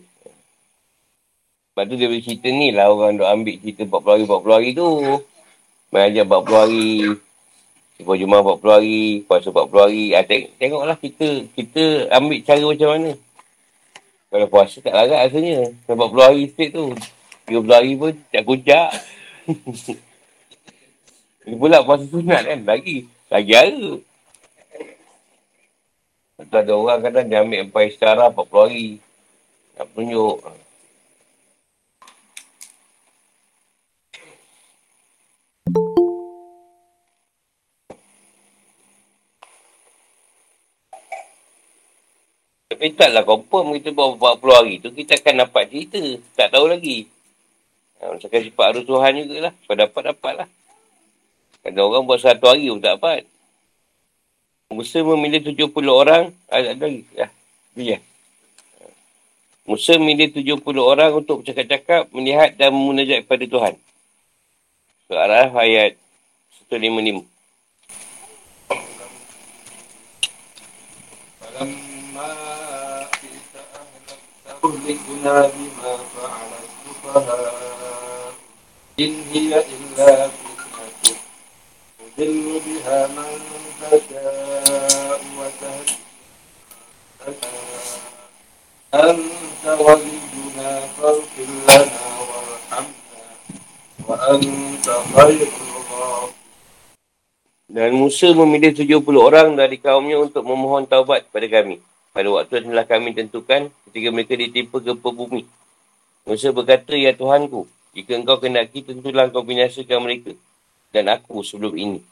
[1.71, 4.87] Lepas tu dia bercerita ni lah orang duk ambil cerita 40 hari, 40 hari tu.
[5.91, 6.91] Mengajar 40 hari.
[8.01, 9.01] Sebuah Jumat 40 hari.
[9.29, 10.05] Puasa 40 hari.
[10.17, 13.11] Ha, tengok, tengoklah kita kita ambil cara macam mana.
[14.33, 15.69] Kalau puasa tak larat rasanya.
[15.85, 16.97] 40 hari straight tu.
[17.45, 18.89] 30 hari pun tak kucak.
[21.45, 22.61] Ini pula puasa sunat kan.
[22.65, 23.05] Lagi.
[23.29, 24.01] Lagi hari.
[26.41, 28.87] Atau ada orang kadang dia ambil sampai secara 40 hari.
[29.77, 30.41] Tak tunjuk.
[42.81, 46.01] Tapi taklah confirm kita bawa 40 hari tu, kita akan dapat cerita.
[46.33, 47.05] Tak tahu lagi.
[48.01, 49.53] Ha, misalkan sifat arus Tuhan jugalah.
[49.53, 50.49] Kalau dapat, dapat lah.
[51.61, 53.29] Kalau orang buat satu hari pun tak dapat.
[54.73, 56.33] Musa memilih 70 orang.
[56.49, 57.05] Ada lagi.
[57.13, 57.29] Ya.
[57.77, 58.01] Ya.
[59.69, 63.75] Musa memilih 70 orang untuk bercakap-cakap, melihat dan memunajat kepada Tuhan.
[65.05, 66.01] Soalan ayat
[66.73, 67.29] 155.
[74.90, 78.34] تهلكنا بما فعل السفهاء
[79.00, 81.16] إن هي إلا فتنة
[82.18, 83.40] تضل بها من
[83.82, 85.98] تشاء وتهدي
[88.94, 93.26] أنت ولينا فاغفر لنا وارحمنا
[94.08, 96.34] وأنت خير الغافرين
[97.76, 101.84] Dan Musa memilih 70 orang dari kaumnya untuk memohon taubat kepada kami.
[102.11, 105.47] Pada waktu adalah kami tentukan ketika mereka ditimpa gempa bumi.
[106.27, 110.35] Musa berkata, Ya Tuhanku, jika engkau kendaki, tentulah engkau binasakan mereka.
[110.91, 112.03] Dan aku sebelum ini.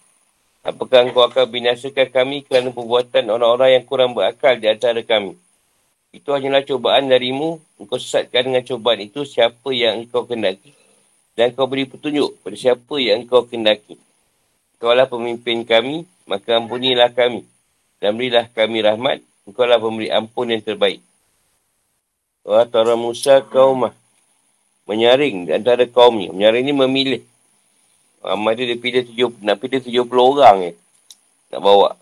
[0.63, 5.35] Apakah engkau akan binasakan kami kerana perbuatan orang-orang yang kurang berakal di antara kami?
[6.15, 7.59] Itu hanyalah cobaan darimu.
[7.83, 10.71] Engkau sesatkan dengan cobaan itu siapa yang engkau kendaki.
[11.35, 13.99] Dan engkau beri petunjuk pada siapa yang engkau kendaki.
[14.79, 17.43] Kaulah pemimpin kami, maka ampunilah kami.
[17.99, 21.01] Dan berilah kami rahmat Engkau lah pemberi ampun yang terbaik.
[22.45, 23.97] Wa tara Musa kaumah.
[24.85, 26.37] Menyaring antara kaumnya.
[26.37, 27.23] Menyaring ni memilih.
[28.21, 30.73] Amal dia, dia pilih tujuh, nak pilih tujuh puluh orang je.
[31.55, 31.97] Nak bawa.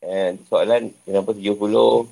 [0.00, 2.08] Eh, soalan, kenapa tujuh puluh?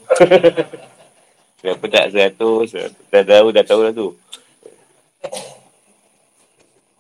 [1.65, 2.77] kenapa tak seratus?
[3.09, 4.09] Dah tahu, dah tahu lah tu.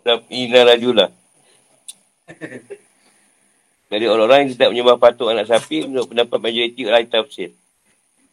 [0.00, 1.10] Tapi ina rajulah.
[3.86, 7.54] Dari orang-orang yang tidak menyembah patung anak sapi menurut pendapat majoriti oleh tafsir.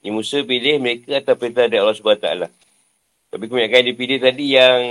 [0.01, 2.27] Ini Musa pilih mereka atau perintah dari Allah SWT.
[3.29, 4.81] Tapi kebanyakan yang dipilih tadi yang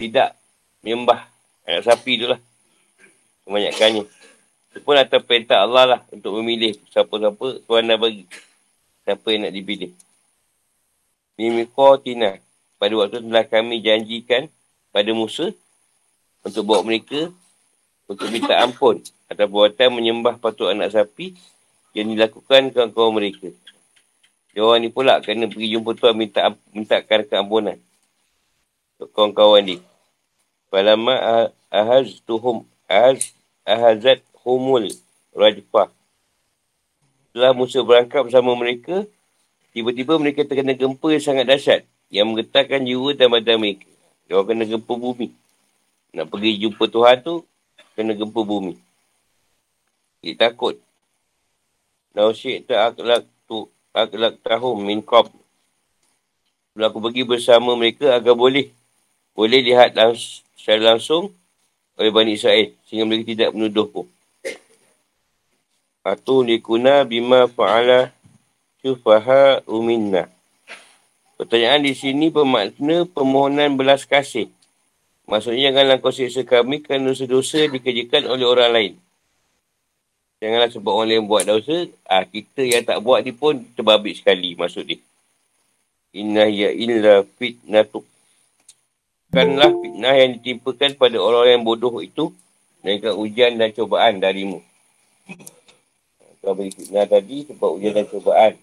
[0.00, 0.34] tidak
[0.80, 1.28] menyembah
[1.68, 2.40] anak sapi tu lah.
[3.44, 4.04] Kebanyakannya.
[4.72, 8.24] Itu pun atas perintah Allah lah untuk memilih siapa-siapa Tuhan dah bagi.
[9.04, 9.90] Siapa yang nak dipilih.
[11.36, 12.40] Mimiko Tina.
[12.76, 14.52] Pada waktu telah kami janjikan
[14.92, 15.52] pada Musa
[16.44, 17.32] untuk bawa mereka
[18.06, 21.34] untuk minta ampun atas perbuatan menyembah patung anak sapi
[21.92, 23.50] yang dilakukan kawan-kawan mereka.
[24.54, 27.76] Dia orang ni pula kena pergi jumpa tuan minta minta keampunan.
[28.96, 29.76] Untuk kawan-kawan ni.
[30.72, 33.34] Falama ahaz tuhum ahaz
[33.66, 34.86] ahazat humul
[35.34, 35.90] rajfah.
[37.28, 39.04] Setelah Musa berangkat bersama mereka,
[39.76, 43.90] tiba-tiba mereka terkena gempa yang sangat dahsyat yang menggetarkan jiwa dan badan mereka.
[44.24, 45.34] Dia kena gempa bumi.
[46.16, 47.44] Nak pergi jumpa Tuhan tu,
[47.96, 48.76] kena gempa bumi.
[50.20, 50.76] Dia takut.
[52.16, 55.32] Syik tak aklak tu, aklak tahum min qab.
[56.76, 58.68] Bila aku pergi bersama mereka agar boleh.
[59.32, 61.32] Boleh lihat langs secara langsung
[61.96, 62.72] oleh Bani Israel.
[62.84, 64.06] Sehingga mereka tidak menuduh pun.
[66.04, 68.12] Atu likuna bima fa'ala
[68.80, 70.28] syufaha uminna.
[71.36, 74.48] Pertanyaan di sini bermakna permohonan belas kasih.
[75.26, 78.92] Maksudnya janganlah kau siksa kami kerana dosa-dosa dikerjakan oleh orang lain.
[80.38, 84.54] Janganlah sebab orang lain buat dosa, ah kita yang tak buat ni pun terbabit sekali
[84.54, 85.02] maksud dia.
[86.14, 88.06] Inna ya illa fitnatuk.
[89.26, 92.30] Bukanlah fitnah yang ditimpakan pada orang-orang yang bodoh itu
[92.86, 94.62] dengan ujian dan cobaan darimu.
[96.38, 98.54] Kau beri fitnah tadi sebab ujian dan cobaan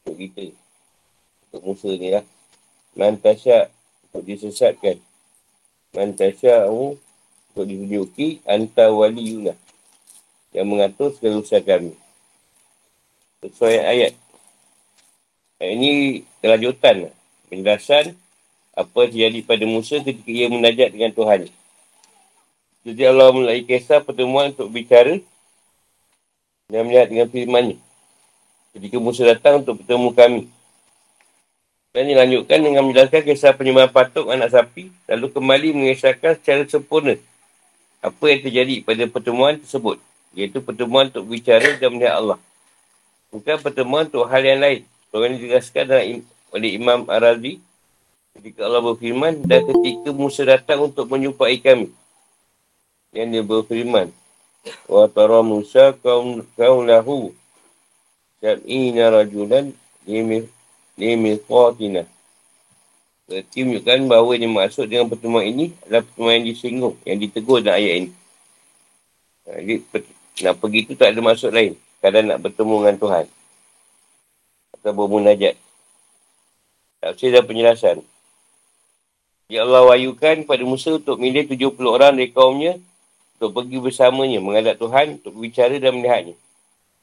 [0.00, 0.56] untuk kita.
[1.52, 2.24] Untuk Musa ni lah.
[2.96, 3.68] Mantasya
[4.08, 5.09] untuk disesatkan.
[5.90, 9.58] Mantasya untuk ditunjuki anta wali yunah.
[10.54, 11.98] Yang mengatur segala usaha kami.
[13.42, 14.12] Sesuai ayat.
[15.58, 15.90] Ayat ini
[16.38, 17.10] kelanjutan.
[17.10, 17.14] Lah.
[17.50, 18.14] Penjelasan
[18.74, 21.50] apa yang terjadi pada Musa ketika ia menajat dengan Tuhan.
[22.86, 25.20] Jadi Allah mulai kisah pertemuan untuk bicara
[26.70, 27.76] dan melihat dengan firmannya.
[28.70, 30.42] Ketika Musa datang untuk bertemu kami.
[31.90, 34.94] Dan dilanjutkan dengan menjelaskan kisah penyembahan patung anak sapi.
[35.10, 37.18] Lalu kembali mengisahkan secara sempurna
[38.00, 39.98] apa yang terjadi pada pertemuan tersebut.
[40.30, 42.38] Iaitu pertemuan untuk bicara dan melihat Allah.
[43.34, 44.86] Bukan pertemuan untuk hal yang lain.
[45.10, 45.86] Orang ini dijelaskan
[46.54, 47.58] oleh Imam Ar-Razi.
[48.38, 51.90] Ketika Allah berfirman dan ketika Musa datang untuk menyumpai kami.
[53.10, 54.06] Yang dia berfirman.
[54.86, 57.34] Wa tara Musa kaum kaum lahu
[58.38, 59.74] sab'ina rajulan
[61.00, 62.04] limi qatina.
[63.24, 67.78] Berarti menunjukkan bahawa yang maksud dengan pertemuan ini adalah pertemuan yang disinggung, yang ditegur dalam
[67.78, 68.10] ayat ini.
[69.46, 69.74] Ha, jadi,
[70.44, 71.78] nak pergi tu tak ada maksud lain.
[72.02, 73.24] Kadang nak bertemu dengan Tuhan.
[74.76, 75.54] Atau bermunajat.
[77.00, 77.96] Tak usah penjelasan.
[79.50, 82.78] Ya Allah wayukan pada Musa untuk milih 70 orang dari kaumnya
[83.40, 86.36] untuk pergi bersamanya menghadap Tuhan untuk berbicara dan melihatnya.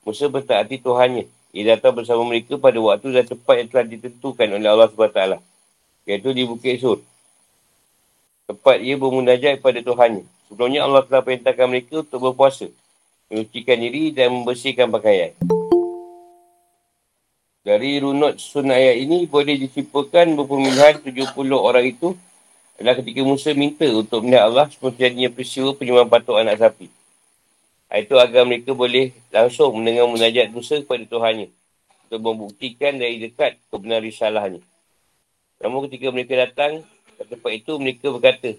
[0.08, 1.28] Musa bertaati Tuhannya.
[1.58, 5.42] Ia datang bersama mereka pada waktu dan tempat yang telah ditentukan oleh Allah SWT.
[6.06, 7.02] Iaitu di Bukit Sur.
[8.46, 10.22] Tempat ia bermunajat kepada Tuhannya.
[10.46, 12.70] Sebelumnya Allah telah perintahkan mereka untuk berpuasa.
[13.34, 15.34] Menyucikan diri dan membersihkan pakaian.
[17.66, 22.14] Dari runut sunnah ayat ini boleh disimpulkan berpemilihan 70 orang itu
[22.78, 26.88] adalah ketika Musa minta untuk melihat Allah seperti jadinya peristiwa penyembahan patung anak sapi.
[27.88, 31.48] Itu agar mereka boleh langsung mendengar munajat Musa kepada Tuhannya
[32.08, 34.62] untuk membuktikan dari dekat kebenaran risalahnya.
[35.64, 36.84] Namun ketika mereka datang
[37.16, 38.56] ke tempat itu, mereka berkata,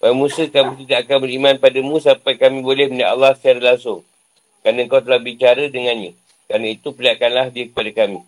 [0.00, 4.00] Wahai Musa, kami tidak akan beriman padamu sampai kami boleh melihat Allah secara langsung.
[4.64, 6.16] Kerana kau telah bicara dengannya.
[6.48, 8.24] Kerana itu, perlihatkanlah dia kepada kami.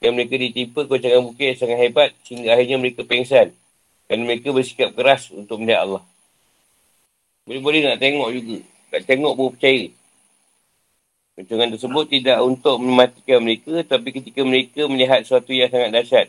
[0.00, 3.54] Dan mereka ditimpa kocangan bukit yang sangat hebat sehingga akhirnya mereka pengsan
[4.10, 6.02] dan mereka bersikap keras untuk melihat Allah.
[7.46, 8.58] Boleh-boleh nak tengok juga.
[8.92, 9.88] Tak tengok pun percaya.
[11.32, 16.28] Perjuangan tersebut tidak untuk mematikan mereka, tapi ketika mereka melihat sesuatu yang sangat dahsyat,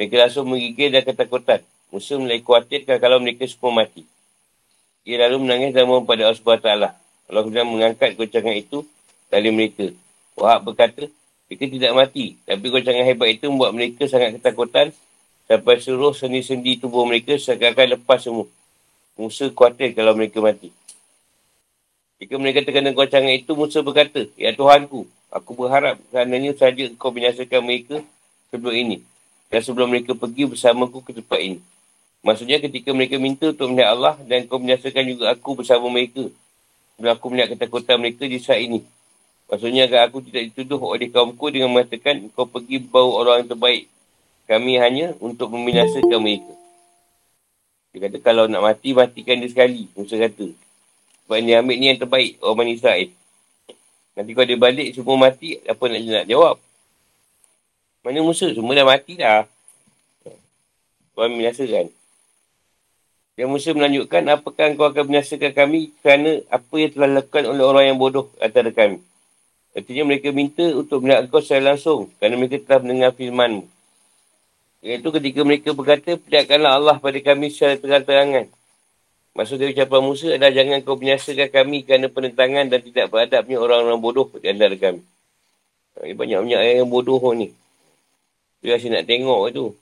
[0.00, 1.60] mereka langsung menggigil dan ketakutan.
[1.92, 4.08] Musa mulai khawatirkan kalau mereka semua mati.
[5.04, 6.68] Ia lalu menangis dan mohon pada Allah SWT.
[7.28, 8.88] Allah kemudian mengangkat gocangan itu
[9.28, 9.92] dari mereka.
[10.32, 11.04] Wahab berkata,
[11.52, 12.40] mereka tidak mati.
[12.48, 14.96] Tapi gocangan hebat itu membuat mereka sangat ketakutan
[15.52, 18.48] Sampai seluruh sendi-sendi tubuh mereka seakan-akan lepas semua.
[19.20, 20.72] Musa khawatir kalau mereka mati.
[22.22, 27.66] Jika mereka terkena gocangan itu, Musa berkata, Ya Tuhanku, aku berharap kerananya saja kau binasakan
[27.66, 27.98] mereka
[28.54, 28.96] sebelum ini.
[29.50, 31.58] Dan sebelum mereka pergi bersamaku ke tempat ini.
[32.22, 36.30] Maksudnya ketika mereka minta untuk melihat Allah dan kau binasakan juga aku bersama mereka.
[36.94, 38.86] Sebelum aku melihat ketakutan mereka di saat ini.
[39.50, 43.90] Maksudnya agar aku tidak dituduh oleh kaumku dengan mengatakan kau pergi bawa orang yang terbaik
[44.46, 46.54] kami hanya untuk membinasakan mereka.
[47.90, 49.90] Dia kata kalau nak mati, matikan dia sekali.
[49.98, 50.61] Musa kata.
[51.24, 53.08] Sebab dia ambil ni yang terbaik orang Bani Israel.
[54.12, 56.56] Nanti kalau dia balik semua mati, apa nak, nak jawab?
[58.04, 58.50] Mana Musa?
[58.52, 59.46] Semua dah mati dah.
[61.14, 61.88] Kau membinasakan.
[63.32, 67.84] Dan Musa melanjutkan, apakah kau akan membinasakan kami kerana apa yang telah dilakukan oleh orang
[67.88, 69.00] yang bodoh antara kami.
[69.72, 73.64] Artinya mereka minta untuk melihat kau secara langsung kerana mereka telah mendengar firmanmu.
[74.84, 78.52] Iaitu ketika mereka berkata, perlihatkanlah Allah pada kami secara terang-terangan.
[79.32, 84.00] Maksud dari ucapan Musa adalah jangan kau binyasakan kami kerana penentangan dan tidak beradabnya orang-orang
[84.00, 85.00] bodoh di antara kami.
[85.96, 87.48] Banyak-banyak yang bodoh ni.
[88.60, 89.72] Dia rasa nak tengok tu.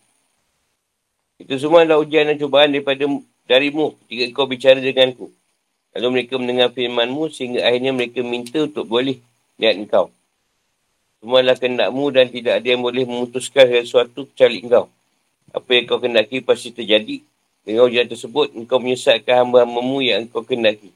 [1.43, 3.03] Itu semua adalah ujian dan cubaan daripada
[3.51, 5.35] darimu jika kau bicara denganku.
[5.99, 9.19] Lalu mereka mendengar firmanmu sehingga akhirnya mereka minta untuk boleh
[9.59, 10.15] lihat engkau.
[11.19, 14.87] Semua adalah kendakmu dan tidak ada yang boleh memutuskan sesuatu kecuali engkau.
[15.51, 17.21] Apa yang kau kendaki pasti terjadi.
[17.61, 20.91] Dengan ujian tersebut, engkau menyesatkan hamba-hambamu yang engkau kendaki.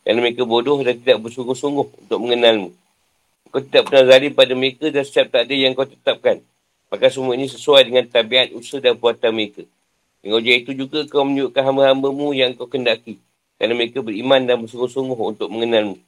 [0.00, 2.70] Kerana mereka bodoh dan tidak bersungguh-sungguh untuk mengenalmu.
[3.52, 6.40] Kau tidak pernah zalim pada mereka dan setiap tak ada yang kau tetapkan.
[6.88, 9.66] Maka semua ini sesuai dengan tabiat usaha dan buatan mereka.
[10.22, 13.18] Dengan ujian itu juga kau menunjukkan hamba-hambamu yang kau kendaki.
[13.58, 15.98] Kerana mereka beriman dan bersungguh-sungguh untuk mengenalmu.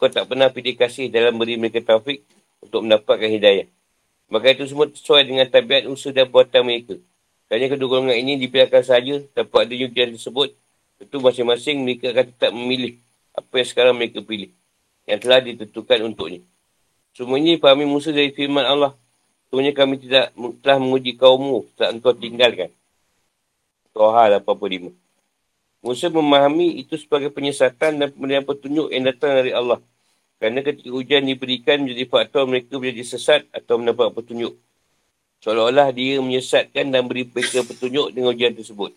[0.00, 2.24] Kau tak pernah pilih kasih dalam beri mereka taufik
[2.58, 3.66] untuk mendapatkan hidayah.
[4.32, 6.96] Maka itu semua sesuai dengan tabiat usaha dan buatan mereka.
[7.52, 10.56] Kerana kedua golongan ini dipilihkan saja tanpa ada ujian tersebut.
[10.96, 12.96] Tentu masing-masing mereka akan tetap memilih
[13.36, 14.48] apa yang sekarang mereka pilih.
[15.04, 16.40] Yang telah ditentukan untuknya.
[17.12, 18.96] Semua ini pahami Musa dari firman Allah.
[19.52, 20.32] Sebenarnya kami tidak
[20.64, 22.72] telah menguji kaummu saat engkau tinggalkan.
[23.92, 24.88] Toha 85.
[25.84, 29.76] Musa memahami itu sebagai penyesatan dan pemberian petunjuk yang datang dari Allah.
[30.40, 34.56] Kerana ketika ujian diberikan menjadi faktor mereka menjadi sesat atau mendapat petunjuk.
[35.42, 38.94] Seolah-olah dia menyesatkan dan beri mereka petunjuk dengan ujian tersebut.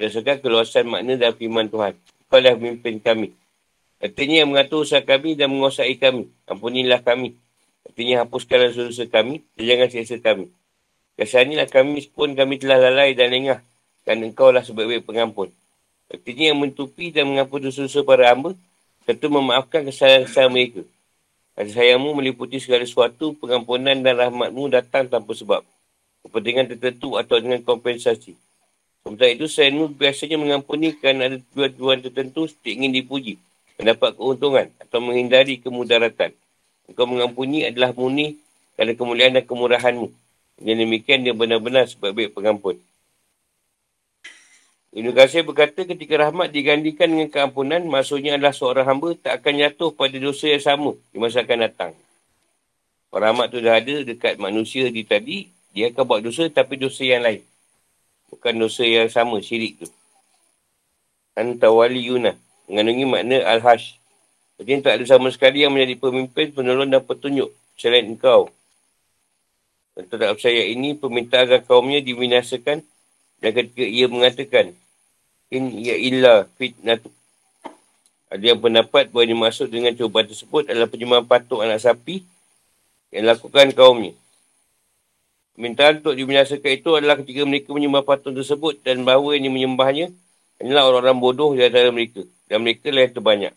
[0.00, 1.92] Berdasarkan keluasan makna dan firman Tuhan.
[2.32, 3.36] Kau adalah pemimpin kami.
[4.00, 6.32] Artinya yang mengatur usaha kami dan menguasai kami.
[6.48, 7.36] Ampunilah kami.
[7.84, 10.48] Artinya hapuskanlah dosa kami dan jangan siksa kami.
[11.20, 13.60] Kesannya kami pun kami telah lalai dan lengah
[14.08, 15.52] dan engkau lah sebaik-baik pengampun.
[16.08, 18.56] Artinya yang mentupi dan mengampun dosa-dosa para hamba
[19.04, 20.82] tentu memaafkan kesalahan-kesalahan mereka.
[21.54, 25.62] Kasih sayangmu meliputi segala sesuatu, pengampunan dan rahmatmu datang tanpa sebab.
[26.24, 28.34] Kepentingan tertentu atau dengan kompensasi.
[29.04, 33.36] Sementara itu, sayangmu biasanya mengampuni kerana ada tujuan-tujuan tertentu ingin dipuji,
[33.76, 36.32] mendapat keuntungan atau menghindari kemudaratan.
[36.88, 38.40] Engkau mengampuni adalah murni
[38.76, 40.08] kerana kemuliaan dan kemurahanmu.
[40.64, 42.80] Yang demikian dia benar-benar sebaik-baik pengampun.
[44.94, 49.90] Ibn Qasir berkata ketika rahmat digandikan dengan keampunan, maksudnya adalah seorang hamba tak akan jatuh
[49.90, 51.92] pada dosa yang sama di masa akan datang.
[53.10, 57.26] Rahmat tu dah ada dekat manusia di tadi, dia akan buat dosa tapi dosa yang
[57.26, 57.42] lain.
[58.30, 59.86] Bukan dosa yang sama, syirik tu.
[61.34, 62.38] Antawali Yunah.
[62.70, 63.98] Mengandungi makna Al-Hash.
[64.62, 68.54] Jadi tak ada sama sekali yang menjadi pemimpin, penolong dan petunjuk selain engkau.
[69.98, 72.86] Dan dalam saya ini, peminta agar kaumnya dibinasakan
[73.42, 74.72] dan ketika ia mengatakan,
[75.52, 77.10] In ya illa fitnatu.
[78.32, 82.26] Ada yang pendapat bahawa dimaksud dengan cubaan tersebut adalah penyembahan patung anak sapi
[83.14, 84.16] yang lakukan kaumnya.
[85.54, 90.10] Permintaan untuk dibinasakan itu adalah ketika mereka menyembah patung tersebut dan bahawa yang menyembahnya
[90.58, 92.26] adalah orang-orang bodoh di antara mereka.
[92.50, 93.54] Dan mereka lah yang terbanyak.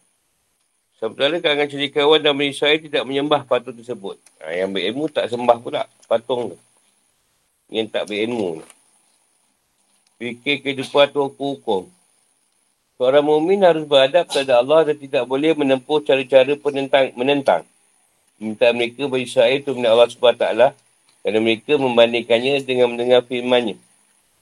[1.01, 4.17] Sementara kalangan cendekiawan dan Bani Israel tidak menyembah patung tersebut.
[4.45, 6.57] Ha, yang berilmu tak sembah pula patung tu.
[7.73, 8.61] Yang tak berilmu.
[10.21, 11.89] Fikir kehidupan tu hukum.
[12.97, 17.61] Seorang mumin harus beradab kepada Allah dan tidak boleh menempuh cara-cara penentang, menentang.
[18.37, 20.86] Minta mereka bagi Israel itu minta Allah SWT
[21.27, 23.75] kerana mereka membandingkannya dengan mendengar firmannya.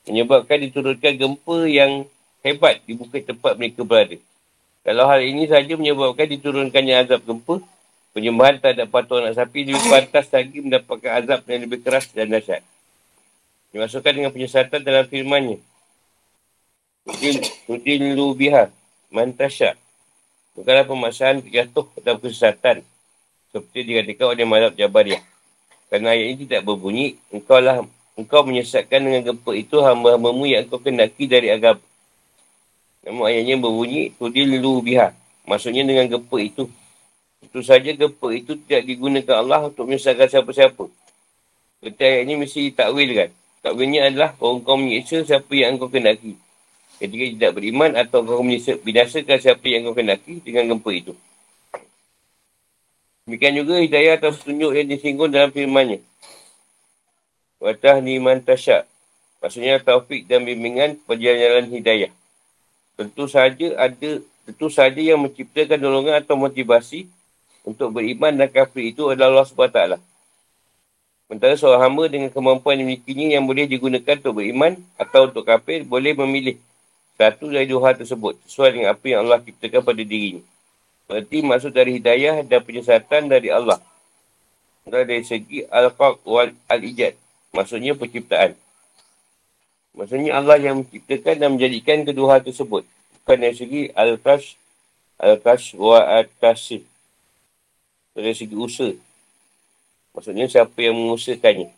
[0.05, 2.05] Menyebabkan diturunkan gempa yang
[2.45, 4.21] hebat di bukit tempat mereka berada.
[4.85, 7.57] Kalau hal ini saja menyebabkan diturunkannya azab gempa,
[8.13, 12.29] penyembahan tak ada patung anak sapi lebih pantas lagi mendapatkan azab yang lebih keras dan
[12.29, 12.61] dahsyat.
[13.73, 15.57] Dimasukkan dengan penyesatan dalam firmannya.
[17.65, 18.69] Tudin lu biha,
[19.09, 19.73] mantasya.
[20.53, 22.85] Bukanlah pemaksaan jatuh dalam kesesatan.
[23.49, 25.33] Seperti dikatakan oleh Malab Jabariyah.
[25.89, 27.85] Kerana ayat ini tidak berbunyi, engkau lah
[28.17, 31.83] engkau menyesatkan dengan gempa itu hamba-hambamu yang engkau kendaki dari agama.
[33.05, 35.13] Namun ayatnya berbunyi, Tudilu biha.
[35.45, 36.65] Maksudnya dengan gempa itu.
[37.45, 40.89] Itu saja gempa itu tidak digunakan Allah untuk menyesatkan siapa-siapa.
[41.85, 43.29] Ketika ayat ini mesti takwil kan.
[43.61, 46.33] Takwilnya adalah bahawa kau menyiksa siapa yang kau kenaki.
[46.97, 48.41] Ketika tidak beriman atau kau
[48.81, 51.13] binasakan siapa yang kau kenaki dengan gempa itu.
[53.25, 55.97] Demikian juga hidayah atau petunjuk yang disinggung dalam firmannya.
[57.57, 58.85] Watah ni mantasyak.
[59.41, 62.13] Maksudnya taufik dan bimbingan perjalanan hidayah.
[62.93, 67.09] Tentu saja ada, tentu saja yang menciptakan dorongan atau motivasi
[67.65, 69.97] untuk beriman dan kafir itu adalah Allah SWT.
[71.25, 75.81] Sementara seorang hamba dengan kemampuan yang dimilikinya yang boleh digunakan untuk beriman atau untuk kafir
[75.81, 76.61] boleh memilih
[77.17, 80.45] satu dari dua hal tersebut sesuai dengan apa yang Allah ciptakan pada dirinya.
[81.05, 83.77] Berarti maksud dari hidayah dan penyesatan dari Allah.
[84.85, 87.13] Dari segi al-qalq wal al-ijad.
[87.53, 88.57] Maksudnya penciptaan.
[89.95, 92.83] Maksudnya Allah yang menciptakan dan menjadikan kedua hal tersebut.
[93.23, 94.59] Bukan dari segi Al-Kash,
[95.17, 96.83] Al-Kash wa Al-Kasih.
[98.11, 98.91] Dari segi usaha.
[100.11, 101.71] Maksudnya siapa yang mengusahakannya.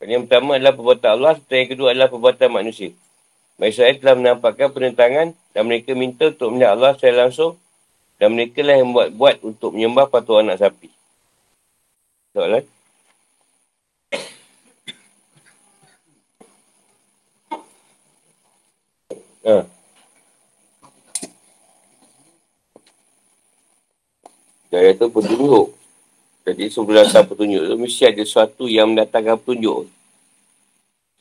[0.00, 2.96] Yang pertama adalah perbuatan Allah, dan yang kedua adalah perbuatan manusia.
[3.60, 7.60] Maksudnya telah menampakkan penentangan dan mereka minta untuk melihat Allah secara langsung
[8.20, 10.92] dan mereka lah yang buat-buat untuk menyembah patung anak sapi.
[12.36, 12.68] Soalan?
[19.40, 19.64] Ha.
[24.68, 25.66] Daya tu petunjuk.
[26.44, 29.88] Jadi sebelum datang petunjuk tu, mesti ada sesuatu yang mendatangkan petunjuk.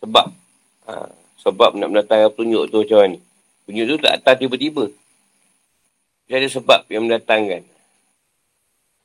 [0.04, 0.36] Sebab.
[0.84, 1.16] Ha.
[1.48, 3.18] Sebab nak mendatangkan petunjuk tu macam mana.
[3.64, 4.92] Petunjuk tu tak datang tiba-tiba.
[6.30, 7.66] Dia ada sebab yang mendatangkan.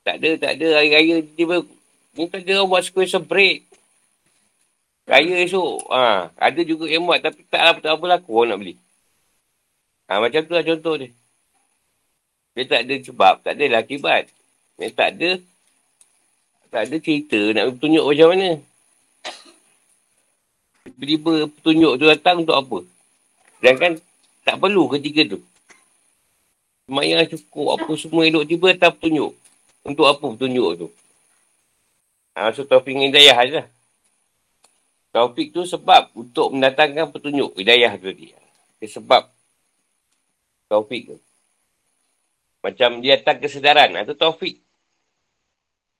[0.05, 1.65] Tak ada, tak ada hari-raya tiba
[2.15, 3.67] Ni tak ada buat square separate.
[5.05, 5.91] Raya esok.
[5.91, 6.31] Ha.
[6.39, 8.75] Ada juga yang buat tapi tak apa, tak apa laku orang nak beli.
[10.07, 11.11] Ha, macam tu lah contoh dia.
[12.55, 14.31] Dia tak ada sebab, tak ada lah akibat.
[14.79, 15.31] Dia tak ada,
[16.71, 18.49] tak ada cerita nak tunjuk macam mana.
[20.87, 22.79] Tiba-tiba petunjuk tu datang untuk apa?
[23.59, 23.99] Sedangkan
[24.47, 25.41] tak perlu ketiga tu.
[26.85, 29.33] Semayang cukup apa semua elok tiba datang petunjuk.
[29.85, 30.89] Untuk apa petunjuk tu?
[32.37, 33.69] Ha, so Taufik Hidayah je lah.
[35.15, 38.37] Taufik tu sebab untuk mendatangkan petunjuk Hidayah tu dia.
[38.83, 39.31] Dia sebab
[40.69, 41.17] taufik tu.
[42.61, 43.95] Macam dia datang kesedaran.
[43.95, 44.59] Itu taufik.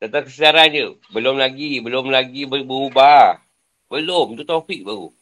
[0.03, 0.99] Datang kesedaran je.
[1.15, 1.79] Belum lagi.
[1.79, 3.39] Belum lagi berubah.
[3.87, 4.35] Belum.
[4.35, 5.15] Itu taufik baru.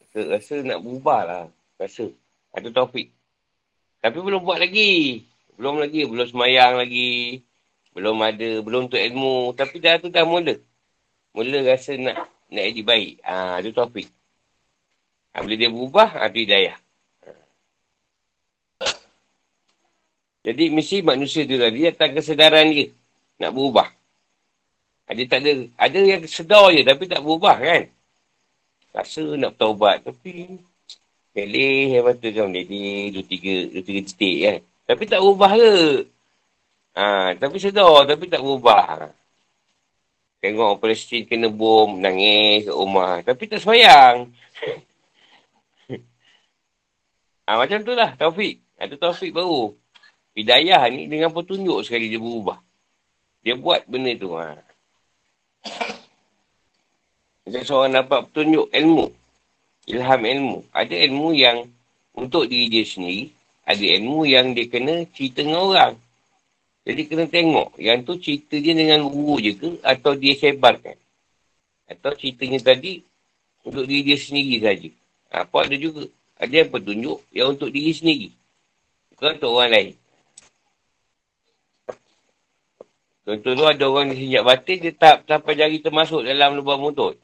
[0.00, 1.44] Rasa, rasa nak berubah lah.
[1.76, 2.08] Rasa.
[2.56, 3.12] Itu taufik.
[4.00, 5.24] Tapi belum buat lagi.
[5.60, 6.08] Belum lagi.
[6.08, 7.44] Belum semayang lagi.
[7.92, 8.50] Belum ada.
[8.64, 9.52] Belum tu ilmu.
[9.52, 10.56] Tapi dah tu dah mula.
[11.36, 13.12] Mula rasa nak nak jadi baik.
[13.22, 14.10] Ah, ha, itu taufik.
[15.30, 16.74] Ha, bila dia berubah, ha, itu hidayah.
[20.40, 22.88] Jadi mesti manusia tu tadi datang kesedaran dia.
[23.38, 23.88] Nak berubah.
[25.04, 25.52] Ada tak ada.
[25.76, 27.82] Ada yang sedar je tapi tak berubah kan.
[28.96, 30.58] Rasa nak bertaubat tapi.
[31.30, 32.50] Pelih yang mata kan.
[32.50, 34.58] Jadi dua tiga, dua tiga titik kan.
[34.90, 35.74] Tapi tak berubah ke.
[36.98, 39.14] Ha, tapi sedar tapi tak berubah.
[40.42, 43.22] Tengok Palestin kena bom, nangis kat rumah.
[43.22, 44.34] Tapi tak sayang.
[47.46, 48.58] ha, macam tu lah Taufik.
[48.74, 49.76] Ada Taufik baru.
[50.34, 52.58] Hidayah ni dengan petunjuk sekali dia berubah.
[53.46, 54.34] Dia buat benda tu.
[54.34, 54.58] Ha.
[57.46, 59.19] Macam seorang dapat petunjuk ilmu.
[59.90, 60.58] Ilham ilmu.
[60.70, 61.66] Ada ilmu yang
[62.14, 63.34] untuk diri dia sendiri.
[63.66, 65.94] Ada ilmu yang dia kena cerita dengan orang.
[66.86, 67.74] Jadi kena tengok.
[67.76, 70.96] Yang tu cerita dia dengan guru je ke atau dia sebarkan.
[71.90, 73.02] Atau ceritanya tadi
[73.66, 74.90] untuk diri dia sendiri saja.
[75.34, 76.06] Apa ada juga.
[76.40, 78.28] Ada yang petunjuk yang untuk diri sendiri.
[79.12, 79.92] Bukan untuk orang lain.
[83.20, 87.14] Contoh tu ada orang di sinjak batin, dia tak sampai jari termasuk dalam lubang mulut.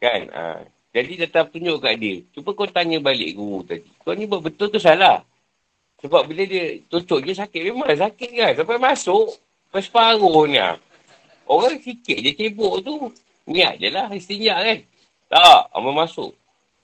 [0.00, 0.26] Kan?
[0.32, 0.71] Ha.
[0.92, 2.20] Jadi tak tunjuk kat dia.
[2.36, 3.88] Cuba kau tanya balik guru tadi.
[4.04, 5.24] Kau ni betul tu salah.
[6.04, 8.52] Sebab bila dia tutup je sakit, memang sakit kan.
[8.52, 9.32] Sampai masuk,
[9.70, 10.60] sampai separuh ni.
[11.48, 13.08] Orang sikit je cebok tu.
[13.48, 14.78] Niat je lah istinjak kan.
[15.32, 16.36] Tak, apa masuk.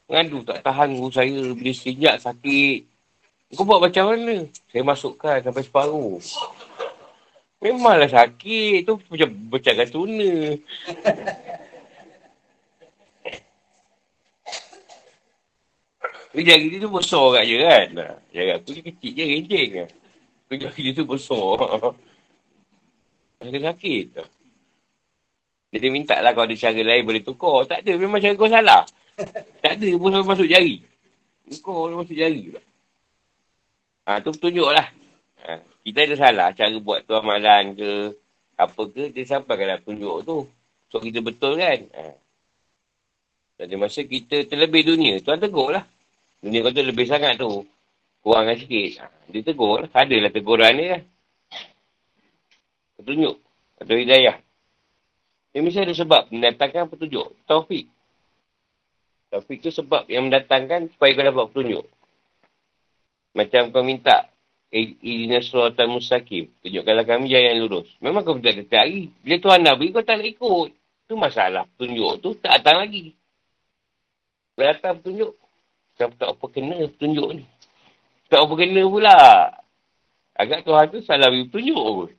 [0.08, 2.88] Ngadu tak tahan guru saya bila istinjak sakit.
[3.52, 4.48] Kau buat macam mana?
[4.72, 6.16] Saya masukkan sampai separuh.
[7.60, 8.88] Memanglah sakit.
[8.88, 10.56] Tu macam bercakap tuna.
[16.36, 17.88] Jari dia tu besar kat je kan.
[18.36, 19.88] Jari aku ni kecil je, rencing kan.
[20.52, 21.56] Jari dia tu besar.
[23.38, 24.06] Sakit sakit.
[25.68, 27.64] Dia, dia minta lah kalau ada cara lain boleh tukar.
[27.64, 28.84] Tak ada, memang cara kau salah.
[29.64, 30.84] tak ada pun masuk jari.
[31.64, 32.62] Kau masuk jari pula.
[34.08, 34.88] Ha, tu petunjuk lah.
[35.44, 38.16] Ha, kita ada salah cara buat tu amalan ke
[38.58, 40.36] apa ke, dia sampai kalau tunjuk tu.
[40.88, 41.84] So kita betul kan.
[41.92, 42.04] Ha.
[43.58, 45.84] Ada masa kita terlebih dunia, tuan tegur lah.
[46.38, 47.66] Dunia kau tu lebih sangat tu.
[48.22, 49.02] Kurangkan sikit.
[49.02, 49.06] Ha.
[49.30, 49.90] Dia tegur lah.
[49.90, 50.96] Adalah teguran dia.
[52.98, 53.36] Petunjuk.
[53.78, 54.36] Atau hidayah.
[55.54, 57.34] Dia mesti ada sebab mendatangkan petunjuk.
[57.46, 57.90] Taufik.
[59.28, 61.84] Taufik tu sebab yang mendatangkan supaya kau dapat petunjuk.
[63.34, 64.30] Macam kau minta
[64.68, 66.52] Idina suratan mustaqim.
[66.60, 67.88] Tunjukkanlah kami jalan yang lurus.
[68.04, 69.08] Memang kau tidak kata hari.
[69.24, 70.68] Bila Tuhan dah beri, kau tak nak ikut.
[71.08, 71.64] Itu masalah.
[71.80, 73.16] Tunjuk tu tak datang lagi.
[74.52, 75.32] Bila datang petunjuk.
[75.98, 77.44] Tak, tak apa kena petunjuk ni.
[78.30, 79.18] Tak apa kena pula.
[80.38, 82.10] Agak Tuhan tu salah beri petunjuk pun.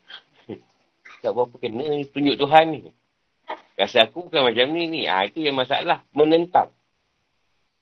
[1.24, 2.80] tak apa kena tunjuk Tuhan ni.
[3.80, 5.02] Rasa aku bukan macam ni ni.
[5.08, 6.04] Ha, itu yang masalah.
[6.12, 6.70] Menentang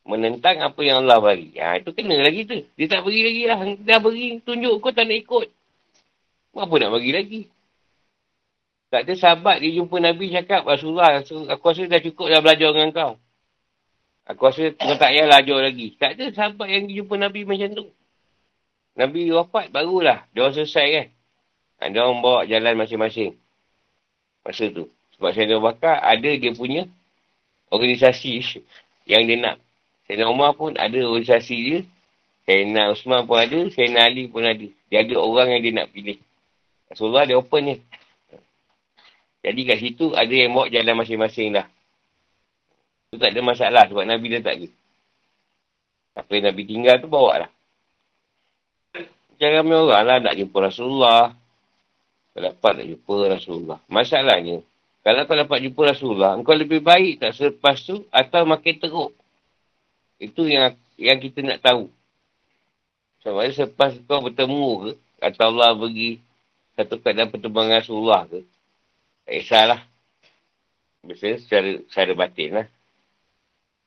[0.08, 1.52] menentang apa yang Allah bagi.
[1.60, 2.64] Ha, itu kena lagi tu.
[2.80, 3.60] Dia tak bagi lagi lah.
[3.84, 5.48] Dia bagi tunjuk kau tak nak ikut.
[6.58, 7.42] Apa nak bagi lagi?
[8.88, 12.90] Tak ada sahabat dia jumpa Nabi cakap, Rasulullah, aku rasa dah cukup dah belajar dengan
[12.96, 13.12] kau.
[14.28, 15.88] Aku rasa kau tak payah belajar lagi.
[15.96, 17.86] Tak ada sahabat yang jumpa Nabi macam tu.
[19.00, 20.28] Nabi wafat barulah.
[20.36, 21.08] Dia orang selesai kan.
[21.80, 23.40] Ha, dia orang bawa jalan masing-masing.
[24.44, 24.92] Masa tu.
[25.16, 26.92] Sebab Sayyidina Bakar ada dia punya
[27.72, 28.60] organisasi
[29.08, 29.56] yang dia nak.
[30.12, 31.80] Sayyidina Umar pun ada organisasi dia.
[32.44, 33.60] Sayyidina Usman pun ada.
[33.72, 34.68] Sayyidina Ali pun ada.
[34.92, 36.20] Dia ada orang yang dia nak pilih.
[36.92, 37.76] Rasulullah dia open ni.
[39.40, 41.68] Jadi kat situ ada yang bawa jalan masing-masing dah.
[43.08, 44.68] Itu tak ada masalah sebab Nabi dah tak ada.
[46.20, 47.52] Apa yang Nabi tinggal tu bawa lah.
[49.40, 51.32] Jangan ramai orang lah nak jumpa Rasulullah.
[52.36, 53.80] Kau dapat nak jumpa Rasulullah.
[53.88, 54.60] Masalahnya,
[55.08, 59.16] kalau kau dapat jumpa Rasulullah, kau lebih baik tak selepas tu atau makin teruk.
[60.20, 61.88] Itu yang yang kita nak tahu.
[63.24, 64.92] Sama ada selepas kau bertemu ke,
[65.24, 66.20] atau Allah bagi
[66.76, 68.44] satu keadaan pertemuan Rasulullah ke,
[69.24, 69.82] tak kisahlah.
[71.08, 72.68] Biasanya secara, secara batin lah.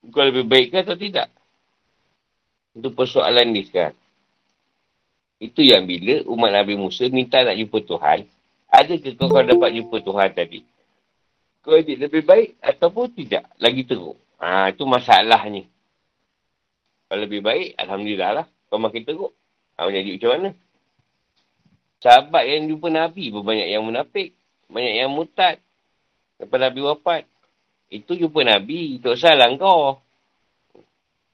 [0.08, 1.28] Kau lebih baik ke atau tidak?
[2.72, 3.98] Itu persoalan ni sekarang.
[5.40, 8.24] Itu yang bila umat Nabi Musa minta nak jumpa Tuhan,
[8.70, 10.60] ada ke kau, kau dapat jumpa Tuhan tadi?
[11.60, 13.44] Kau ini lebih baik ataupun tidak?
[13.60, 14.16] Lagi teruk.
[14.40, 15.68] Ha, itu masalahnya.
[17.08, 18.46] Kalau lebih baik, Alhamdulillah lah.
[18.72, 19.32] Kau makin teruk.
[19.76, 20.50] Ha, jadi macam mana?
[22.00, 24.32] Sahabat yang jumpa Nabi pun banyak yang munafik.
[24.72, 25.60] Banyak yang mutad.
[26.40, 27.22] Lepas Nabi wafat.
[27.90, 29.02] Itu jumpa Nabi.
[29.02, 29.98] Tak salah kau.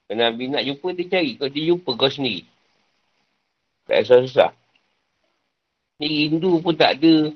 [0.08, 1.36] Kalau Nabi nak jumpa, dia cari.
[1.36, 2.48] Kau dia jumpa kau sendiri.
[3.84, 4.50] Tak susah-susah.
[6.00, 7.30] Ni rindu pun tak ada.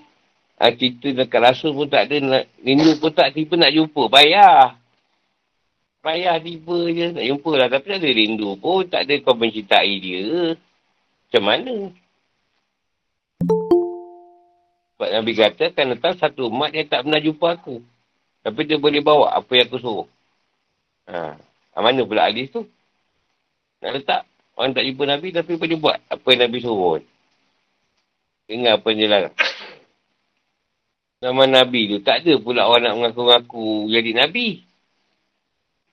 [0.61, 2.45] Ha, cerita dekat rasul pun tak ada.
[2.64, 4.09] Rindu pun tak tiba nak jumpa.
[4.09, 4.81] Bayar.
[6.01, 7.07] Bayar tiba je.
[7.12, 7.68] Nak jumpa lah.
[7.68, 8.89] Tapi tak ada rindu pun.
[8.89, 10.57] Tak ada kau mencintai dia.
[11.29, 11.77] Macam mana?
[15.01, 17.81] Sebab Nabi kata kan datang satu umat yang tak pernah jumpa aku.
[18.41, 20.09] Tapi dia boleh bawa apa yang aku suruh.
[21.11, 21.36] Ha.
[21.80, 22.64] Mana pula hadis tu?
[23.80, 24.22] Nak letak
[24.57, 27.01] orang tak jumpa Nabi tapi boleh buat apa yang Nabi suruh.
[28.51, 29.36] Ingat apa yang dia larang.
[31.20, 34.64] Nama Nabi tu tak ada pula orang nak mengaku-ngaku jadi Nabi.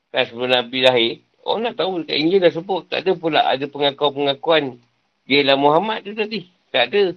[0.08, 1.12] Kan sebelum Nabi lahir,
[1.44, 2.88] orang nak tahu dekat Injil dah sebut.
[2.88, 4.80] Tak ada pula ada pengakuan-pengakuan
[5.28, 6.48] dia lah Muhammad tu tadi.
[6.72, 7.12] Tak ada.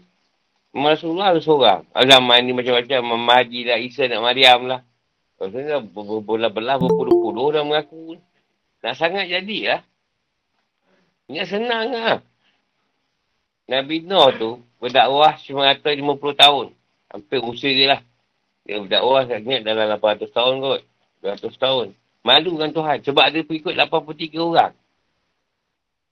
[0.74, 1.86] Rasulullah ada seorang.
[1.94, 2.98] Zaman ni macam-macam.
[3.02, 4.80] Mama Haji lah, Isa nak Maryam lah.
[5.40, 8.20] Maksudnya berbelah-belah berpuluh-puluh orang mengaku.
[8.84, 9.80] Nak sangat jadilah.
[11.32, 12.20] Ingat senang lah.
[13.64, 14.50] Nabi Nuh tu
[14.84, 15.80] berdakwah 950
[16.36, 16.66] tahun.
[17.08, 18.00] Hampir usia dia lah.
[18.68, 20.80] Dia berdakwah saya ingat dalam 800 tahun kot.
[21.24, 21.86] 200 tahun.
[22.20, 22.98] Malu dengan Tuhan.
[23.00, 24.72] Sebab ada pengikut 83 orang.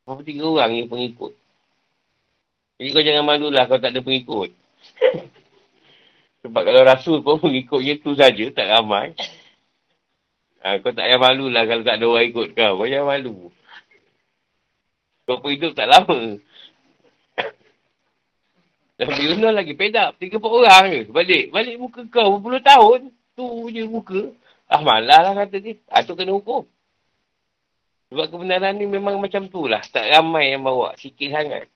[0.08, 1.36] 83 orang yang pengikut.
[2.80, 4.56] Jadi kau jangan malulah kau tak ada pengikut.
[6.49, 9.12] Sebab kalau rasul pun pengikutnya tu saja, tak ramai.
[10.64, 12.72] Ha, kau tak payah malulah kalau tak ada orang ikut kau.
[12.82, 13.53] Kau jangan malu.
[15.28, 16.40] Kau pun hidup tak lama.
[18.99, 20.18] Nabi Yunus lagi pedap.
[20.18, 21.01] Tiga empat orang je.
[21.12, 21.55] Balik.
[21.55, 23.12] Balik muka kau berpuluh tahun.
[23.38, 24.34] Tu je muka.
[24.66, 25.78] Ah malah lah kata dia.
[25.86, 26.66] Ah tu kena hukum.
[28.09, 29.84] Sebab kebenaran ni memang macam tu lah.
[29.84, 30.96] Tak ramai yang bawa.
[30.99, 31.70] Sikit sangat.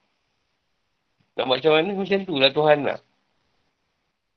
[1.39, 2.89] Nak macam mana macam tu lah Tuhan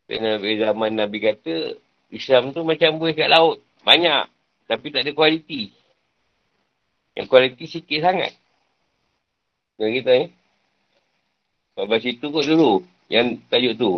[0.05, 1.81] Kerana zaman Nabi kata,
[2.13, 3.61] Islam tu macam buih kat laut.
[3.81, 4.29] Banyak.
[4.69, 5.73] Tapi tak ada kualiti.
[7.17, 8.33] Yang kualiti sikit sangat.
[9.81, 10.27] Yang kita ni.
[11.75, 12.85] Sebab situ kot dulu.
[13.09, 13.91] Yang tajuk tu.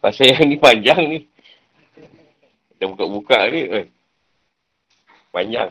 [0.00, 1.18] Pasal yang ni panjang ni.
[2.76, 3.60] Kita buka-buka ni.
[3.68, 3.86] Eh.
[5.32, 5.70] Panjang.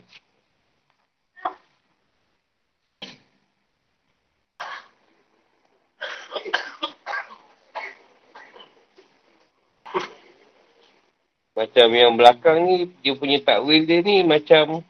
[11.66, 14.86] Macam yang belakang ni, dia punya takwil dia ni macam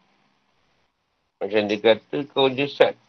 [1.40, 3.00] macam dia kata kau jesat.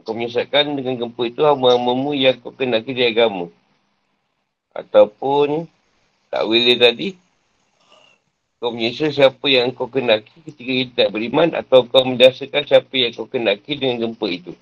[0.00, 3.52] Kau menyesatkan dengan gempa itu hamba-hambamu yang kau kena kiri agama.
[4.72, 5.68] Ataupun
[6.32, 7.20] takwil dia tadi,
[8.56, 13.12] kau menyesal siapa yang kau kenaki ketika kita tak beriman atau kau mendasakan siapa yang
[13.12, 14.56] kau kenaki dengan gempa itu.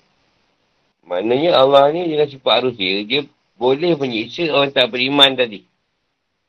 [1.07, 3.23] Maknanya Allah ni dengan sifat arus dia, dia
[3.55, 5.70] boleh menyiksa orang tak beriman tadi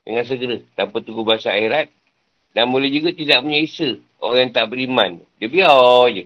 [0.02, 1.90] dengan segera tanpa tunggu bahasa akhirat
[2.52, 5.10] dan boleh juga tidak menyiksa orang yang tak beriman.
[5.40, 6.24] Dia biar je.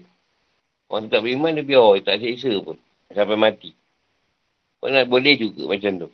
[0.91, 2.01] Orang tak beriman dia biar je.
[2.03, 2.77] Tak siksa pun.
[3.11, 3.71] Sampai mati.
[4.83, 6.09] Orang boleh juga macam tu.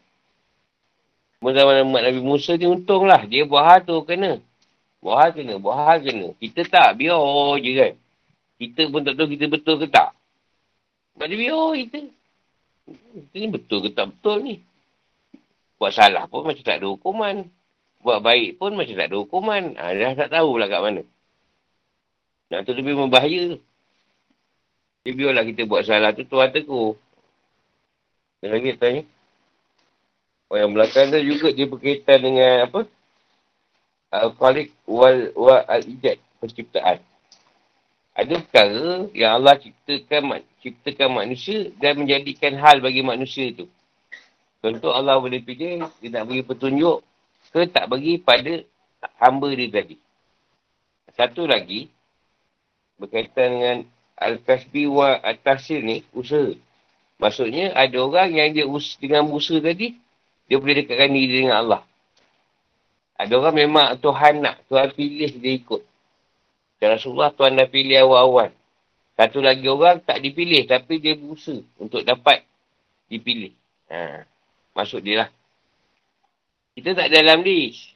[1.43, 3.26] Masa zaman Nabi Musa ni untunglah.
[3.28, 4.39] Dia buat hal tu kena.
[5.03, 5.53] Buat hal kena.
[5.59, 6.28] Buat hal kena.
[6.38, 6.89] Kita tak.
[7.01, 7.20] Biar
[7.59, 7.93] je kan.
[8.61, 10.14] Kita pun tak tahu kita betul ke tak.
[11.18, 11.99] Sebab dia biar kita.
[13.18, 14.55] Kita ni betul ke tak betul ni.
[15.84, 17.43] Buat salah pun macam tak ada hukuman.
[17.99, 19.75] buat baik pun macam tak ada hukuman.
[19.75, 21.03] Ha, dah tak tahulah kat mana.
[22.47, 23.59] Nak tu lebih membahaya.
[25.03, 26.95] Dia biarlah kita buat salah tu, tuan tegur.
[28.39, 29.03] Dan lagi tanya.
[30.47, 32.88] Oh, yang belakang tu juga dia berkaitan dengan apa?
[34.07, 36.15] Al-Khaliq wal, wal al-Ijad.
[36.39, 37.03] Penciptaan.
[38.15, 43.67] Ada perkara yang Allah ciptakan, ciptakan manusia dan menjadikan hal bagi manusia tu.
[44.64, 47.03] Contoh Allah boleh pilih, dia nak bagi petunjuk
[47.51, 48.64] ke tak bagi pada
[49.20, 49.99] hamba dia tadi.
[51.20, 51.91] Satu lagi,
[52.95, 53.78] berkaitan dengan
[54.16, 56.55] Al-Kasbi wa At-Tasir ni, usaha.
[57.20, 59.99] Maksudnya, ada orang yang dia us dengan usaha tadi,
[60.47, 61.82] dia boleh dekatkan diri dengan Allah.
[63.20, 65.84] Ada orang memang Tuhan nak, Tuhan pilih dia ikut.
[66.82, 68.51] Ya Rasulullah Tuhan dah pilih awal-awal.
[69.16, 72.43] Satu lagi orang tak dipilih tapi dia berusaha untuk dapat
[73.07, 73.53] dipilih.
[73.88, 74.26] Ha.
[74.74, 75.30] Masuk dia lah.
[76.74, 77.93] Kita tak dalam list.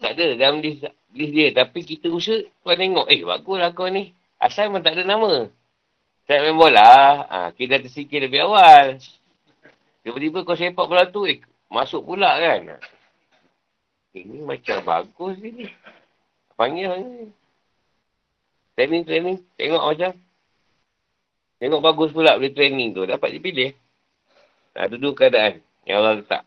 [0.00, 1.48] Tak ada dalam list, list dia.
[1.52, 3.06] Tapi kita usaha Tuhan tengok.
[3.12, 4.16] Eh baguslah kau ni.
[4.40, 5.52] Asal memang tak ada nama.
[6.24, 7.24] Saya main bola.
[7.28, 8.96] Ha, kita dah tersikir lebih awal.
[10.04, 11.28] Tiba-tiba kau sepak bola tu.
[11.28, 12.80] Eh, masuk pula kan.
[14.16, 15.68] Ini macam bagus ni.
[16.56, 17.28] Panggil, panggil.
[18.78, 19.38] Training, training.
[19.58, 20.12] Tengok macam.
[21.58, 23.02] Tengok bagus pula boleh training tu.
[23.04, 23.74] Dapat dipilih.
[24.86, 26.42] Tu dua keadaan yang Allah letak.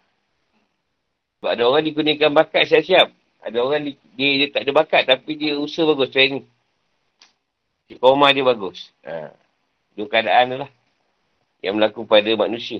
[1.41, 3.11] Sebab ada orang digunakan bakat siap-siap.
[3.41, 6.47] Ada orang di, dia, dia tak ada bakat tapi dia usaha bagus training.
[7.99, 8.87] Koma dia bagus.
[9.03, 9.35] Ha.
[9.99, 10.71] Dua keadaan lah.
[11.59, 12.79] Yang berlaku pada manusia.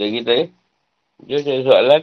[0.00, 0.46] Jadi kita ya.
[1.28, 2.02] Dia ada soalan.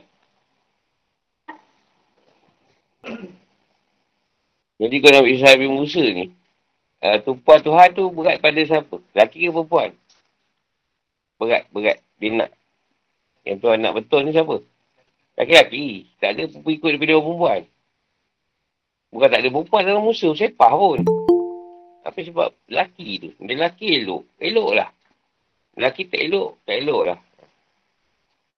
[4.77, 6.29] Jadi kau nak Isa bin Musa ni,
[7.03, 8.97] uh, tumpah Tuhan tu berat pada siapa?
[9.13, 9.89] Laki ke perempuan?
[11.37, 11.97] Berat, berat.
[12.17, 12.51] Dia nak.
[13.45, 14.57] Yang Tuhan nak betul ni siapa?
[15.37, 16.09] Laki-laki.
[16.17, 17.61] Tak ada ikut daripada orang perempuan.
[19.13, 20.29] Bukan tak ada perempuan dalam Musa.
[20.33, 20.99] Sepah pun.
[22.03, 23.29] Tapi sebab laki tu.
[23.45, 24.23] Dia laki elok.
[24.41, 24.89] Elok lah.
[25.77, 26.59] Laki tak elok.
[26.65, 27.19] Tak elok lah.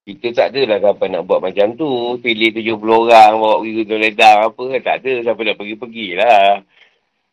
[0.00, 2.16] Kita tak adalah siapa nak buat macam tu.
[2.18, 4.64] Pilih 70 orang, bawa pergi ke ledang apa.
[4.80, 6.64] Tak ada siapa nak pergi-pergi lah.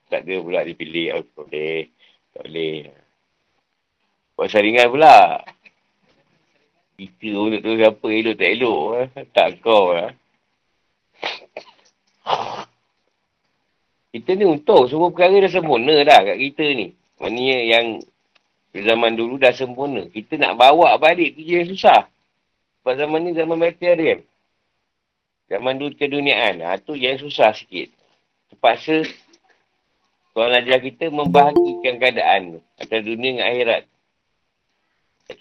[0.07, 1.19] Tak ada pula dipilih.
[1.19, 1.91] Oh, tak boleh.
[2.31, 2.75] Tak boleh.
[4.37, 5.17] Buat saringan pula.
[6.97, 8.81] Kita pun tak tahu siapa elok tak elok.
[8.97, 9.07] Eh.
[9.29, 10.11] Tak kau lah.
[14.09, 16.87] Kita ni untung semua perkara dah sempurna dah kat kita ni.
[17.21, 17.85] Maknanya yang
[18.73, 20.09] zaman dulu dah sempurna.
[20.09, 22.09] Kita nak bawa balik je yang susah.
[22.81, 24.25] Sebab zaman ni zaman material.
[25.53, 26.65] Zaman dulu keduniaan.
[26.65, 27.93] Ha, tu yang susah sikit.
[28.49, 29.05] Terpaksa
[30.37, 33.89] Tuhan ajar kita membahagikan keadaan antara dunia dengan akhirat.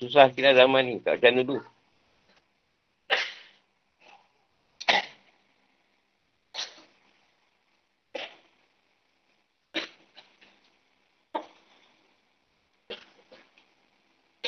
[0.01, 0.97] Susah sikit lah zaman ni.
[1.05, 1.57] Tak macam dulu.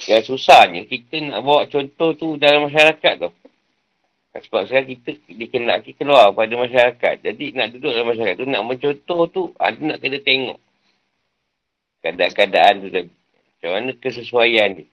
[0.09, 3.29] Yang susahnya kita nak bawa contoh tu dalam masyarakat tu.
[4.47, 7.15] Sebab sekarang kita dikenaki keluar pada masyarakat.
[7.25, 10.59] Jadi nak duduk dalam masyarakat tu, nak mencontoh tu, ada ah, nak kena tengok.
[12.05, 13.13] Keadaan-keadaan tu tadi.
[13.59, 14.85] Macam mana kesesuaian ni.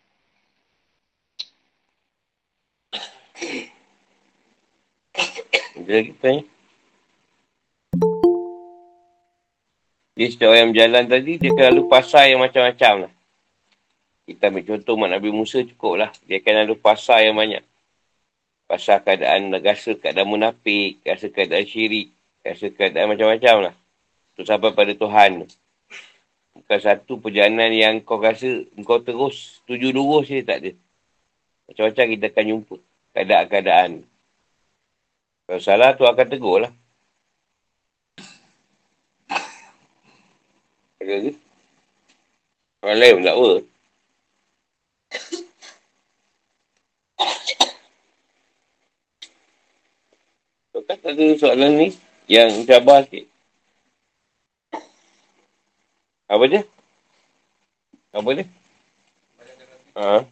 [5.76, 6.44] Ada lagi tanya?
[10.16, 13.12] Dia setiap orang yang berjalan tadi, dia akan lalu pasal yang macam-macam lah.
[14.26, 16.10] Kita ambil contoh Mak Nabi Musa cukup lah.
[16.26, 17.62] Dia akan ada pasal yang banyak.
[18.66, 22.10] Pasal keadaan rasa keadaan munafik, rasa keadaan syirik,
[22.42, 23.76] rasa keadaan macam-macam lah.
[24.34, 25.46] Untuk sampai pada Tuhan.
[26.56, 30.72] Bukan satu perjalanan yang kau rasa kau terus tujuh lurus je tak ada.
[31.70, 32.76] Macam-macam kita akan jumpa
[33.14, 33.92] keadaan-keadaan.
[35.46, 36.74] Kalau salah tu akan tegur lah.
[40.98, 41.32] Ada lagi?
[42.82, 43.52] Orang lain pun tak apa.
[50.76, 51.88] So, kan ada soalan ni
[52.28, 53.32] yang cabar sikit.
[56.28, 56.68] Apa dia?
[58.12, 58.44] Apa dia?
[59.96, 60.28] Ha?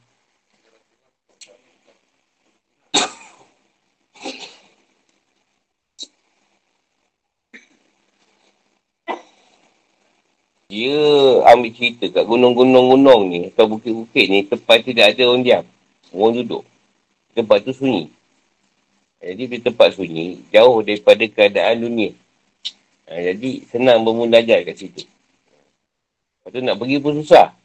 [10.68, 11.00] Dia
[11.56, 15.66] ambil cerita kat gunung-gunung-gunung ni atau bukit-bukit ni tempat tidak ada orang diam.
[16.12, 16.68] Orang duduk.
[17.32, 18.12] Tempat tu sunyi.
[19.24, 22.12] Jadi di tempat sunyi, jauh daripada keadaan dunia.
[23.08, 25.08] Ha, jadi senang bermunajat kat situ.
[26.44, 27.48] Lepas tu nak pergi pun susah.
[27.56, 27.64] Ha,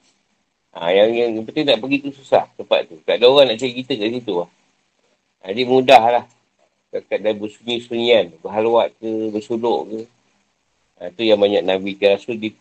[0.79, 3.03] Ha, yang, yang betul nak pergi tu susah tempat tu.
[3.03, 4.51] Tak ada orang nak cari kita kat situ lah.
[5.43, 6.25] Jadi mudah lah.
[6.95, 8.39] Dekat dah bersunyi-sunyian.
[8.39, 10.01] Berhalwat ke, bersuluk ke.
[11.03, 12.55] Ha, tu yang banyak Nabi ke Rasul di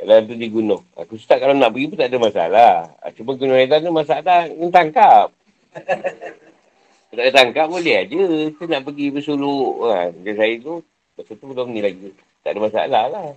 [0.00, 0.80] kalau tu di gunung.
[0.96, 2.72] Aku start kalau nak pergi pun tak ada masalah.
[3.00, 5.32] Ha, cuma gunung Edan tu masalah nak
[7.10, 7.26] tangkap.
[7.26, 8.22] tak tangkap boleh aja.
[8.54, 9.74] Kita nak pergi bersuluk.
[9.90, 10.74] Ha, dia saya tu,
[11.18, 12.14] betul tu belum ni lagi.
[12.46, 13.28] Tak ada masalah lah.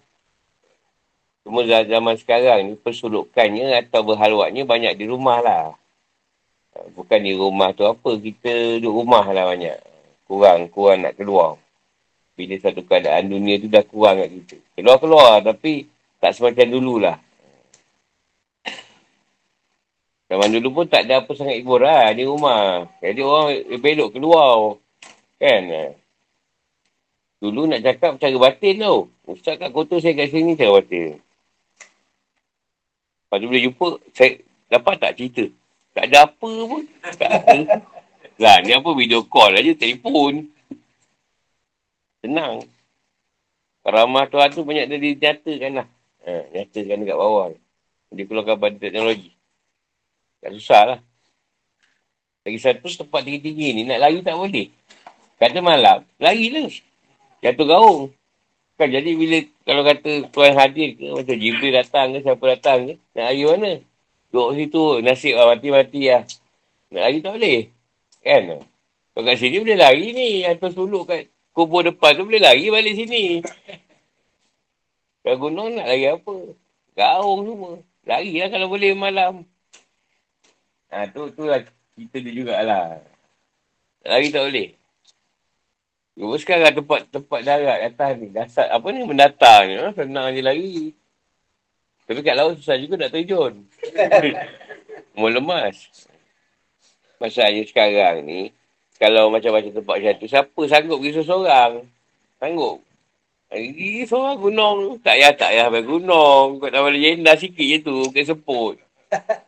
[1.44, 5.76] Cuma zaman sekarang ni persulukannya atau berhalwatnya banyak di rumah lah.
[6.96, 9.78] Bukan di rumah tu apa, kita duduk rumah lah banyak.
[10.24, 11.60] Kurang, kurang nak keluar.
[12.34, 14.58] Bila satu keadaan dunia tu dah kurang kat kita.
[14.80, 15.86] Keluar-keluar tapi
[16.24, 17.18] tak semacam dululah.
[20.34, 22.90] Zaman dulu pun tak ada apa sangat hiburan di rumah.
[23.06, 24.82] Jadi orang belok keluar.
[25.38, 25.94] Kan?
[27.38, 29.14] Dulu nak cakap cara batin tau.
[29.30, 31.22] Ustaz kat kotor saya kat sini cara batin.
[33.30, 34.42] Lepas tu boleh jumpa, saya
[34.74, 35.46] dapat tak cerita?
[35.94, 36.82] Tak ada apa pun.
[37.14, 37.78] Tak ada.
[38.42, 40.50] Lah, ni apa video call aja, telefon.
[42.26, 42.66] Senang.
[43.86, 45.88] Ramah tuan tu banyak dari nyatakan lah.
[46.26, 47.54] Ha, nyatakan dekat bawah.
[48.10, 49.30] Dia keluarkan pada teknologi.
[50.44, 51.00] Tak susah lah.
[52.44, 54.68] Lagi satu tempat tinggi-tinggi ni, nak lari tak boleh.
[55.40, 56.68] Kata malam, lari lah.
[57.40, 58.02] Jatuh gaung.
[58.76, 62.94] Kan jadi bila kalau kata tuan hadir ke macam Jibril datang ke siapa datang ke
[63.14, 63.72] nak lari mana?
[64.34, 66.26] Duduk situ nasib lah mati-mati lah.
[66.90, 67.60] Nak lari tak boleh.
[68.26, 68.44] Kan?
[69.14, 70.30] Kalau kat sini boleh lari ni.
[70.42, 73.46] Atau suluk kat kubur depan tu boleh lari balik sini.
[75.22, 76.36] Kat gunung nak lari apa?
[76.98, 77.72] Gaung semua.
[78.10, 79.46] Lari lah kalau boleh malam.
[80.94, 81.58] Ha, tu, tu lah
[81.98, 83.02] cerita dia jugalah.
[84.06, 84.70] Lari tak boleh.
[86.14, 89.90] Cuma sekarang tempat-tempat darat atas ni, dasar apa ni, mendatang ni, ha?
[89.98, 90.94] senang je lari.
[92.06, 93.66] Tapi kat laut susah juga nak terjun.
[95.18, 95.90] Mau lemas.
[97.18, 98.54] Masalahnya sekarang ni,
[99.02, 101.82] kalau macam-macam tempat macam tu, siapa sanggup pergi seorang?
[102.38, 102.86] Sanggup.
[103.50, 104.78] Pergi seorang gunung.
[105.02, 106.62] Tak payah, tak payah pergi gunung.
[106.62, 108.78] Kau tak boleh jendah sikit je tu, ke seput.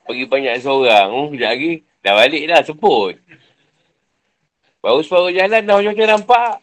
[0.06, 1.08] Pergi banyak seorang.
[1.10, 1.72] Hmm, sekejap lagi,
[2.06, 3.14] dah balik dah, seput.
[4.86, 6.54] Baru separuh jalan dah macam-macam nampak.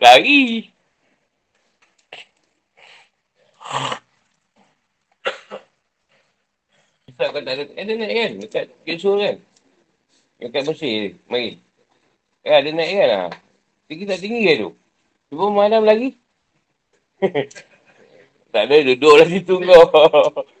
[0.00, 0.72] Lari.
[7.14, 8.32] Ustaz kau tak ada, ada naik kan?
[8.42, 9.36] Dekat Kesur kan?
[10.42, 11.60] Dekat Mesir, mari.
[12.42, 13.28] Eh, ada naik kan lah.
[13.86, 14.70] Tinggi tak tinggi kan tu?
[15.30, 16.16] Cuba malam lagi.
[18.52, 19.84] tak ada, duduk lah situ kau.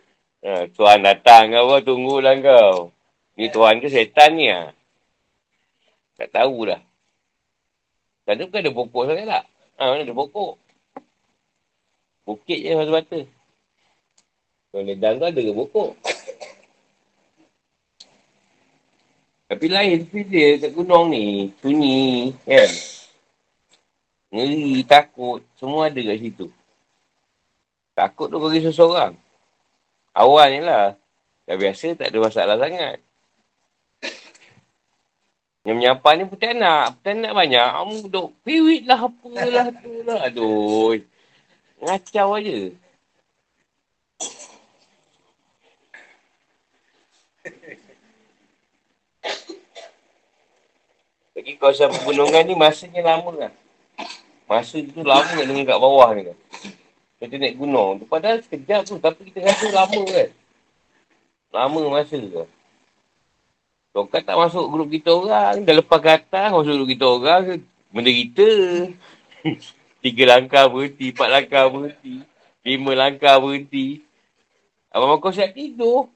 [0.44, 2.92] ha, tuan datang kau, tunggulah kau.
[3.34, 4.70] Ni tuan ke setan ni lah.
[6.14, 6.80] Tak tahu dah.
[8.24, 9.44] Sana bukan ada pokok sangat tak?
[9.76, 10.52] Ha, mana ada pokok?
[12.24, 13.20] Bukit je mata-mata.
[14.72, 15.90] Kalau ledang tu ada ke pokok?
[19.44, 21.52] Tapi lain tapi dia kat gunung ni.
[21.60, 22.32] Sunyi.
[22.48, 22.70] Kan?
[24.32, 25.44] Ngeri, takut.
[25.60, 26.46] Semua ada kat situ.
[27.92, 29.23] Takut tu bagi seseorang.
[30.14, 30.94] Awal ni lah.
[31.44, 33.02] Dah biasa tak ada masalah sangat.
[35.66, 36.96] Yang menyapa ni putih anak.
[37.00, 37.68] Putih anak banyak.
[37.74, 40.18] Kamu duduk piwit lah apalah tu lah.
[40.30, 40.94] Aduh.
[41.82, 42.58] Ngacau aja.
[51.34, 53.52] Lagi kawasan pegunungan ni masanya lama kan.
[54.46, 56.38] Masa tu lama kan dengan kat bawah ni kan.
[57.24, 58.04] Kita naik gunung.
[58.04, 59.00] Padahal sekejap tu.
[59.00, 60.28] Tapi kita rasa lama kan.
[61.54, 62.44] Lama masa tu.
[63.94, 65.62] Tongkat tak masuk grup kita orang.
[65.62, 67.42] Dah lepas ke atas, masuk grup kita orang.
[67.94, 68.48] Benda kita.
[70.04, 72.20] Tiga langkah berhenti, empat langkah berhenti.
[72.66, 74.04] Lima langkah berhenti.
[74.92, 76.12] Abang kau siap tidur.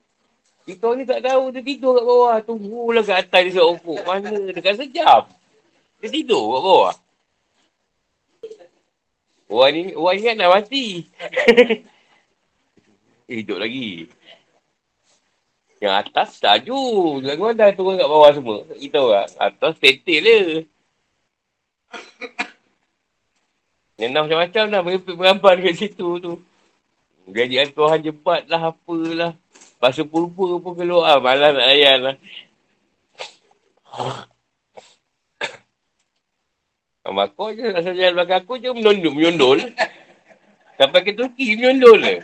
[0.69, 2.37] Kita ni tak tahu dia tidur kat bawah.
[2.45, 4.53] Tunggulah kat atas dia seorang Mana?
[4.53, 5.25] Dekat sejam.
[6.05, 6.95] Dia tidur kat bawah.
[9.49, 11.09] Orang ni, orang kan nak mati.
[13.29, 14.13] eh, hidup lagi.
[15.81, 16.81] Yang atas laju.
[17.25, 18.59] Jangan kau dah turun kat bawah semua.
[18.77, 19.29] Kita orang.
[19.41, 20.41] Atas tetel je.
[23.97, 24.81] Nenang macam-macam dah.
[24.85, 26.33] Merepek berampan kat situ tu.
[27.29, 29.33] Jadi Tuhan jebat lah apalah.
[29.81, 31.25] Bahasa purba pun keluar.
[31.25, 32.17] Malah nak layan lah.
[37.09, 39.59] Mak kau je asal jalan belakang aku je menunduk, menyundul.
[40.77, 42.17] Sampai ke Turki menyundul je.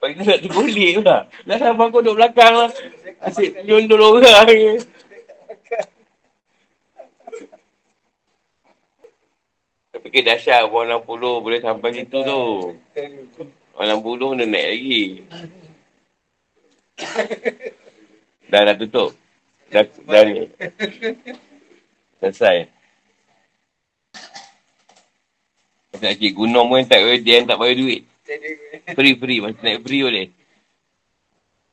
[0.00, 1.18] Bagi tu nak tergulik pula.
[1.44, 2.70] Dah sama aku duduk belakang lah.
[3.26, 4.72] Asyik nyundul orang je.
[10.00, 12.42] Fikir dasar orang 60 boleh sampai situ tu.
[13.76, 15.04] Orang 60 dia naik lagi.
[18.50, 19.14] Dah dah tutup.
[19.70, 20.50] Dah, dah ni.
[22.18, 22.66] Selesai.
[25.94, 28.02] Macam nak cik gunung pun tak dia tak bayar duit.
[28.94, 30.26] Free free macam naik free boleh.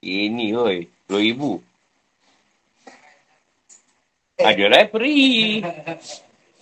[0.06, 0.46] Ini.
[0.54, 1.62] 10 ribu.
[4.38, 5.66] Ada lah free.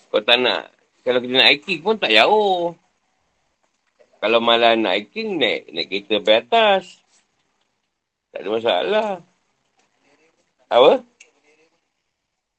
[0.07, 0.71] Kau tak nak.
[1.03, 2.71] Kalau kita nak hiking pun tak jauh.
[4.23, 6.83] Kalau malah nak hiking, naik, naik kereta pergi atas.
[8.31, 9.09] Tak ada masalah.
[10.65, 11.05] Apa?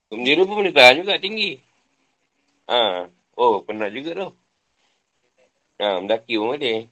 [0.06, 1.58] Bendera pun boleh tahan juga tinggi.
[2.70, 3.10] Ha.
[3.34, 4.28] Oh, pernah juga tu.
[5.82, 6.86] Ha, mendaki pun boleh.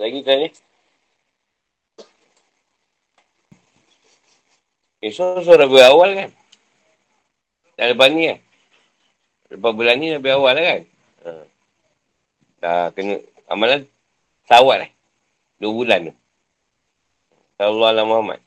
[0.00, 0.48] Lagi tanya.
[5.02, 6.30] Esok so, dah berawal kan?
[7.78, 8.38] Dah lepas ni kan?
[9.52, 10.82] Lepas bulan ni dah berawal lah kan?
[11.22, 11.30] Ha.
[12.62, 13.18] Dah kena
[13.52, 13.84] amalan
[14.48, 14.90] sawat lah.
[15.60, 16.14] Dua bulan tu.
[17.60, 18.40] Sallallahu alaihi Muhammad.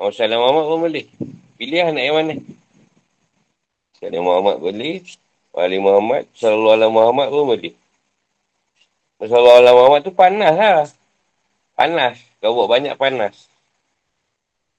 [0.00, 1.06] Oh, Salam Muhammad pun boleh.
[1.56, 2.34] Pilih lah nak yang mana.
[3.98, 5.04] Salam Muhammad boleh.
[5.52, 6.22] Wali Muhammad.
[6.32, 7.74] Sallallahu alaihi Muhammad pun boleh.
[9.20, 10.88] Sallallahu alaihi Muhammad tu panas lah.
[11.76, 12.16] Panas.
[12.40, 13.48] Kau buat banyak panas.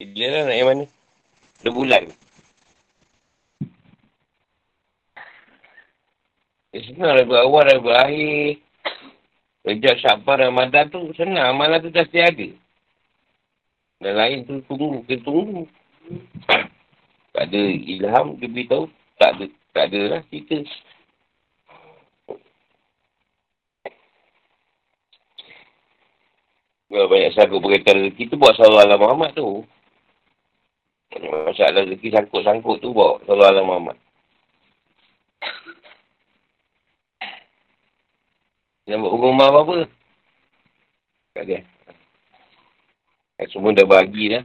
[0.01, 0.85] Pilih lah nak yang mana.
[1.61, 2.03] Dua bulan.
[6.77, 8.61] Senang lah berawal, lah berakhir.
[9.67, 11.51] Sejak Syabar Ramadan tu senang.
[11.51, 12.47] Amalan tu dah ada.
[13.99, 15.03] Dan lain tu tunggu.
[15.03, 15.67] Kita tunggu.
[17.35, 18.39] Tak ada ilham.
[18.39, 18.87] Dia beritahu.
[19.19, 19.45] Tak ada.
[19.75, 20.63] Tak ada lah cerita.
[26.87, 29.67] Kalau banyak sangkut berkaitan rezeki tu buat salah alam Muhammad tu.
[31.11, 33.99] Masalah rezeki sangkut-sangkut tu buat salah alam Muhammad.
[38.87, 39.83] Nak buat rumah apa-apa.
[41.35, 41.59] Tak ada.
[43.35, 44.43] Kan semua dah bagi dah.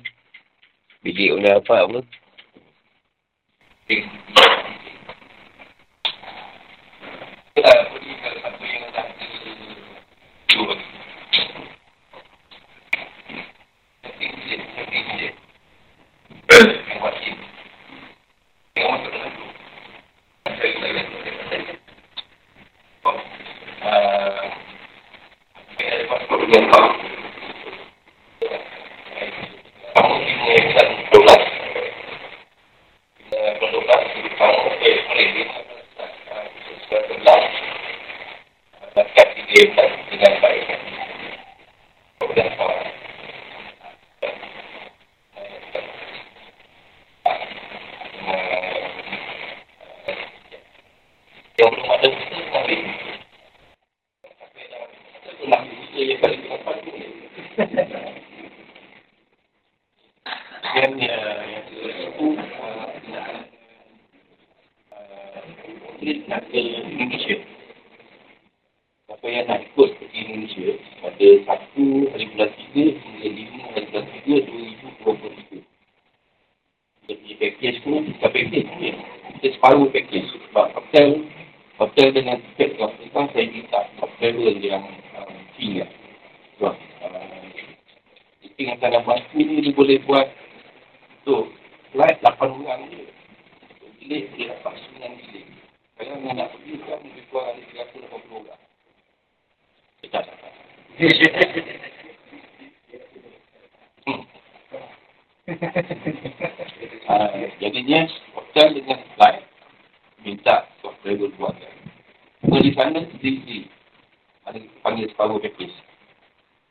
[1.07, 1.38] Bilik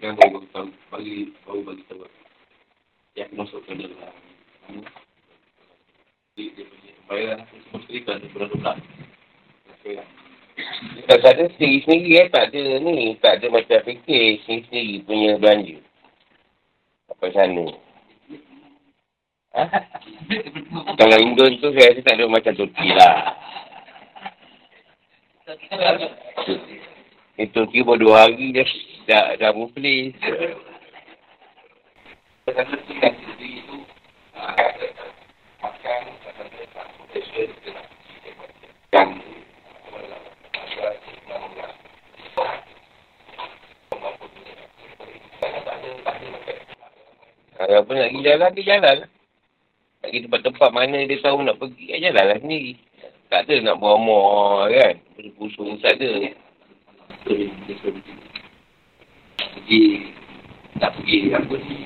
[0.00, 0.60] dapat apa.
[11.60, 12.26] sendiri-sendiri eh.
[12.32, 13.14] Tak ada ni.
[13.20, 15.76] Tak ada macam fikir sendiri-sendiri punya belanja.
[17.10, 17.66] Sampai sana.
[20.96, 23.16] Kalau Indon tu saya rasa tak ada macam Turki lah.
[27.36, 28.68] Di Turki baru dua hari dah,
[29.06, 30.16] dah, dah muflis.
[47.60, 48.96] Kalau apa nak pergi jalan, dia jalan.
[49.04, 52.72] Nak pergi tempat-tempat mana dia tahu nak pergi, dia jalan lah sendiri.
[53.30, 54.96] Tak ada nak bawa kan.
[55.14, 56.10] Pusing-pusing, tak ada.
[59.70, 60.02] Pergi,
[60.82, 61.78] nak pergi apa ni.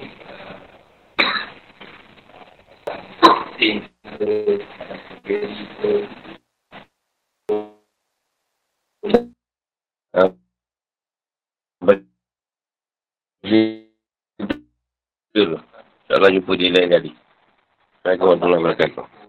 [14.41, 15.61] Betul.
[16.09, 17.12] InsyaAllah jumpa di lain kali.
[18.01, 19.24] Assalamualaikum warahmatullahi wabarakatuh.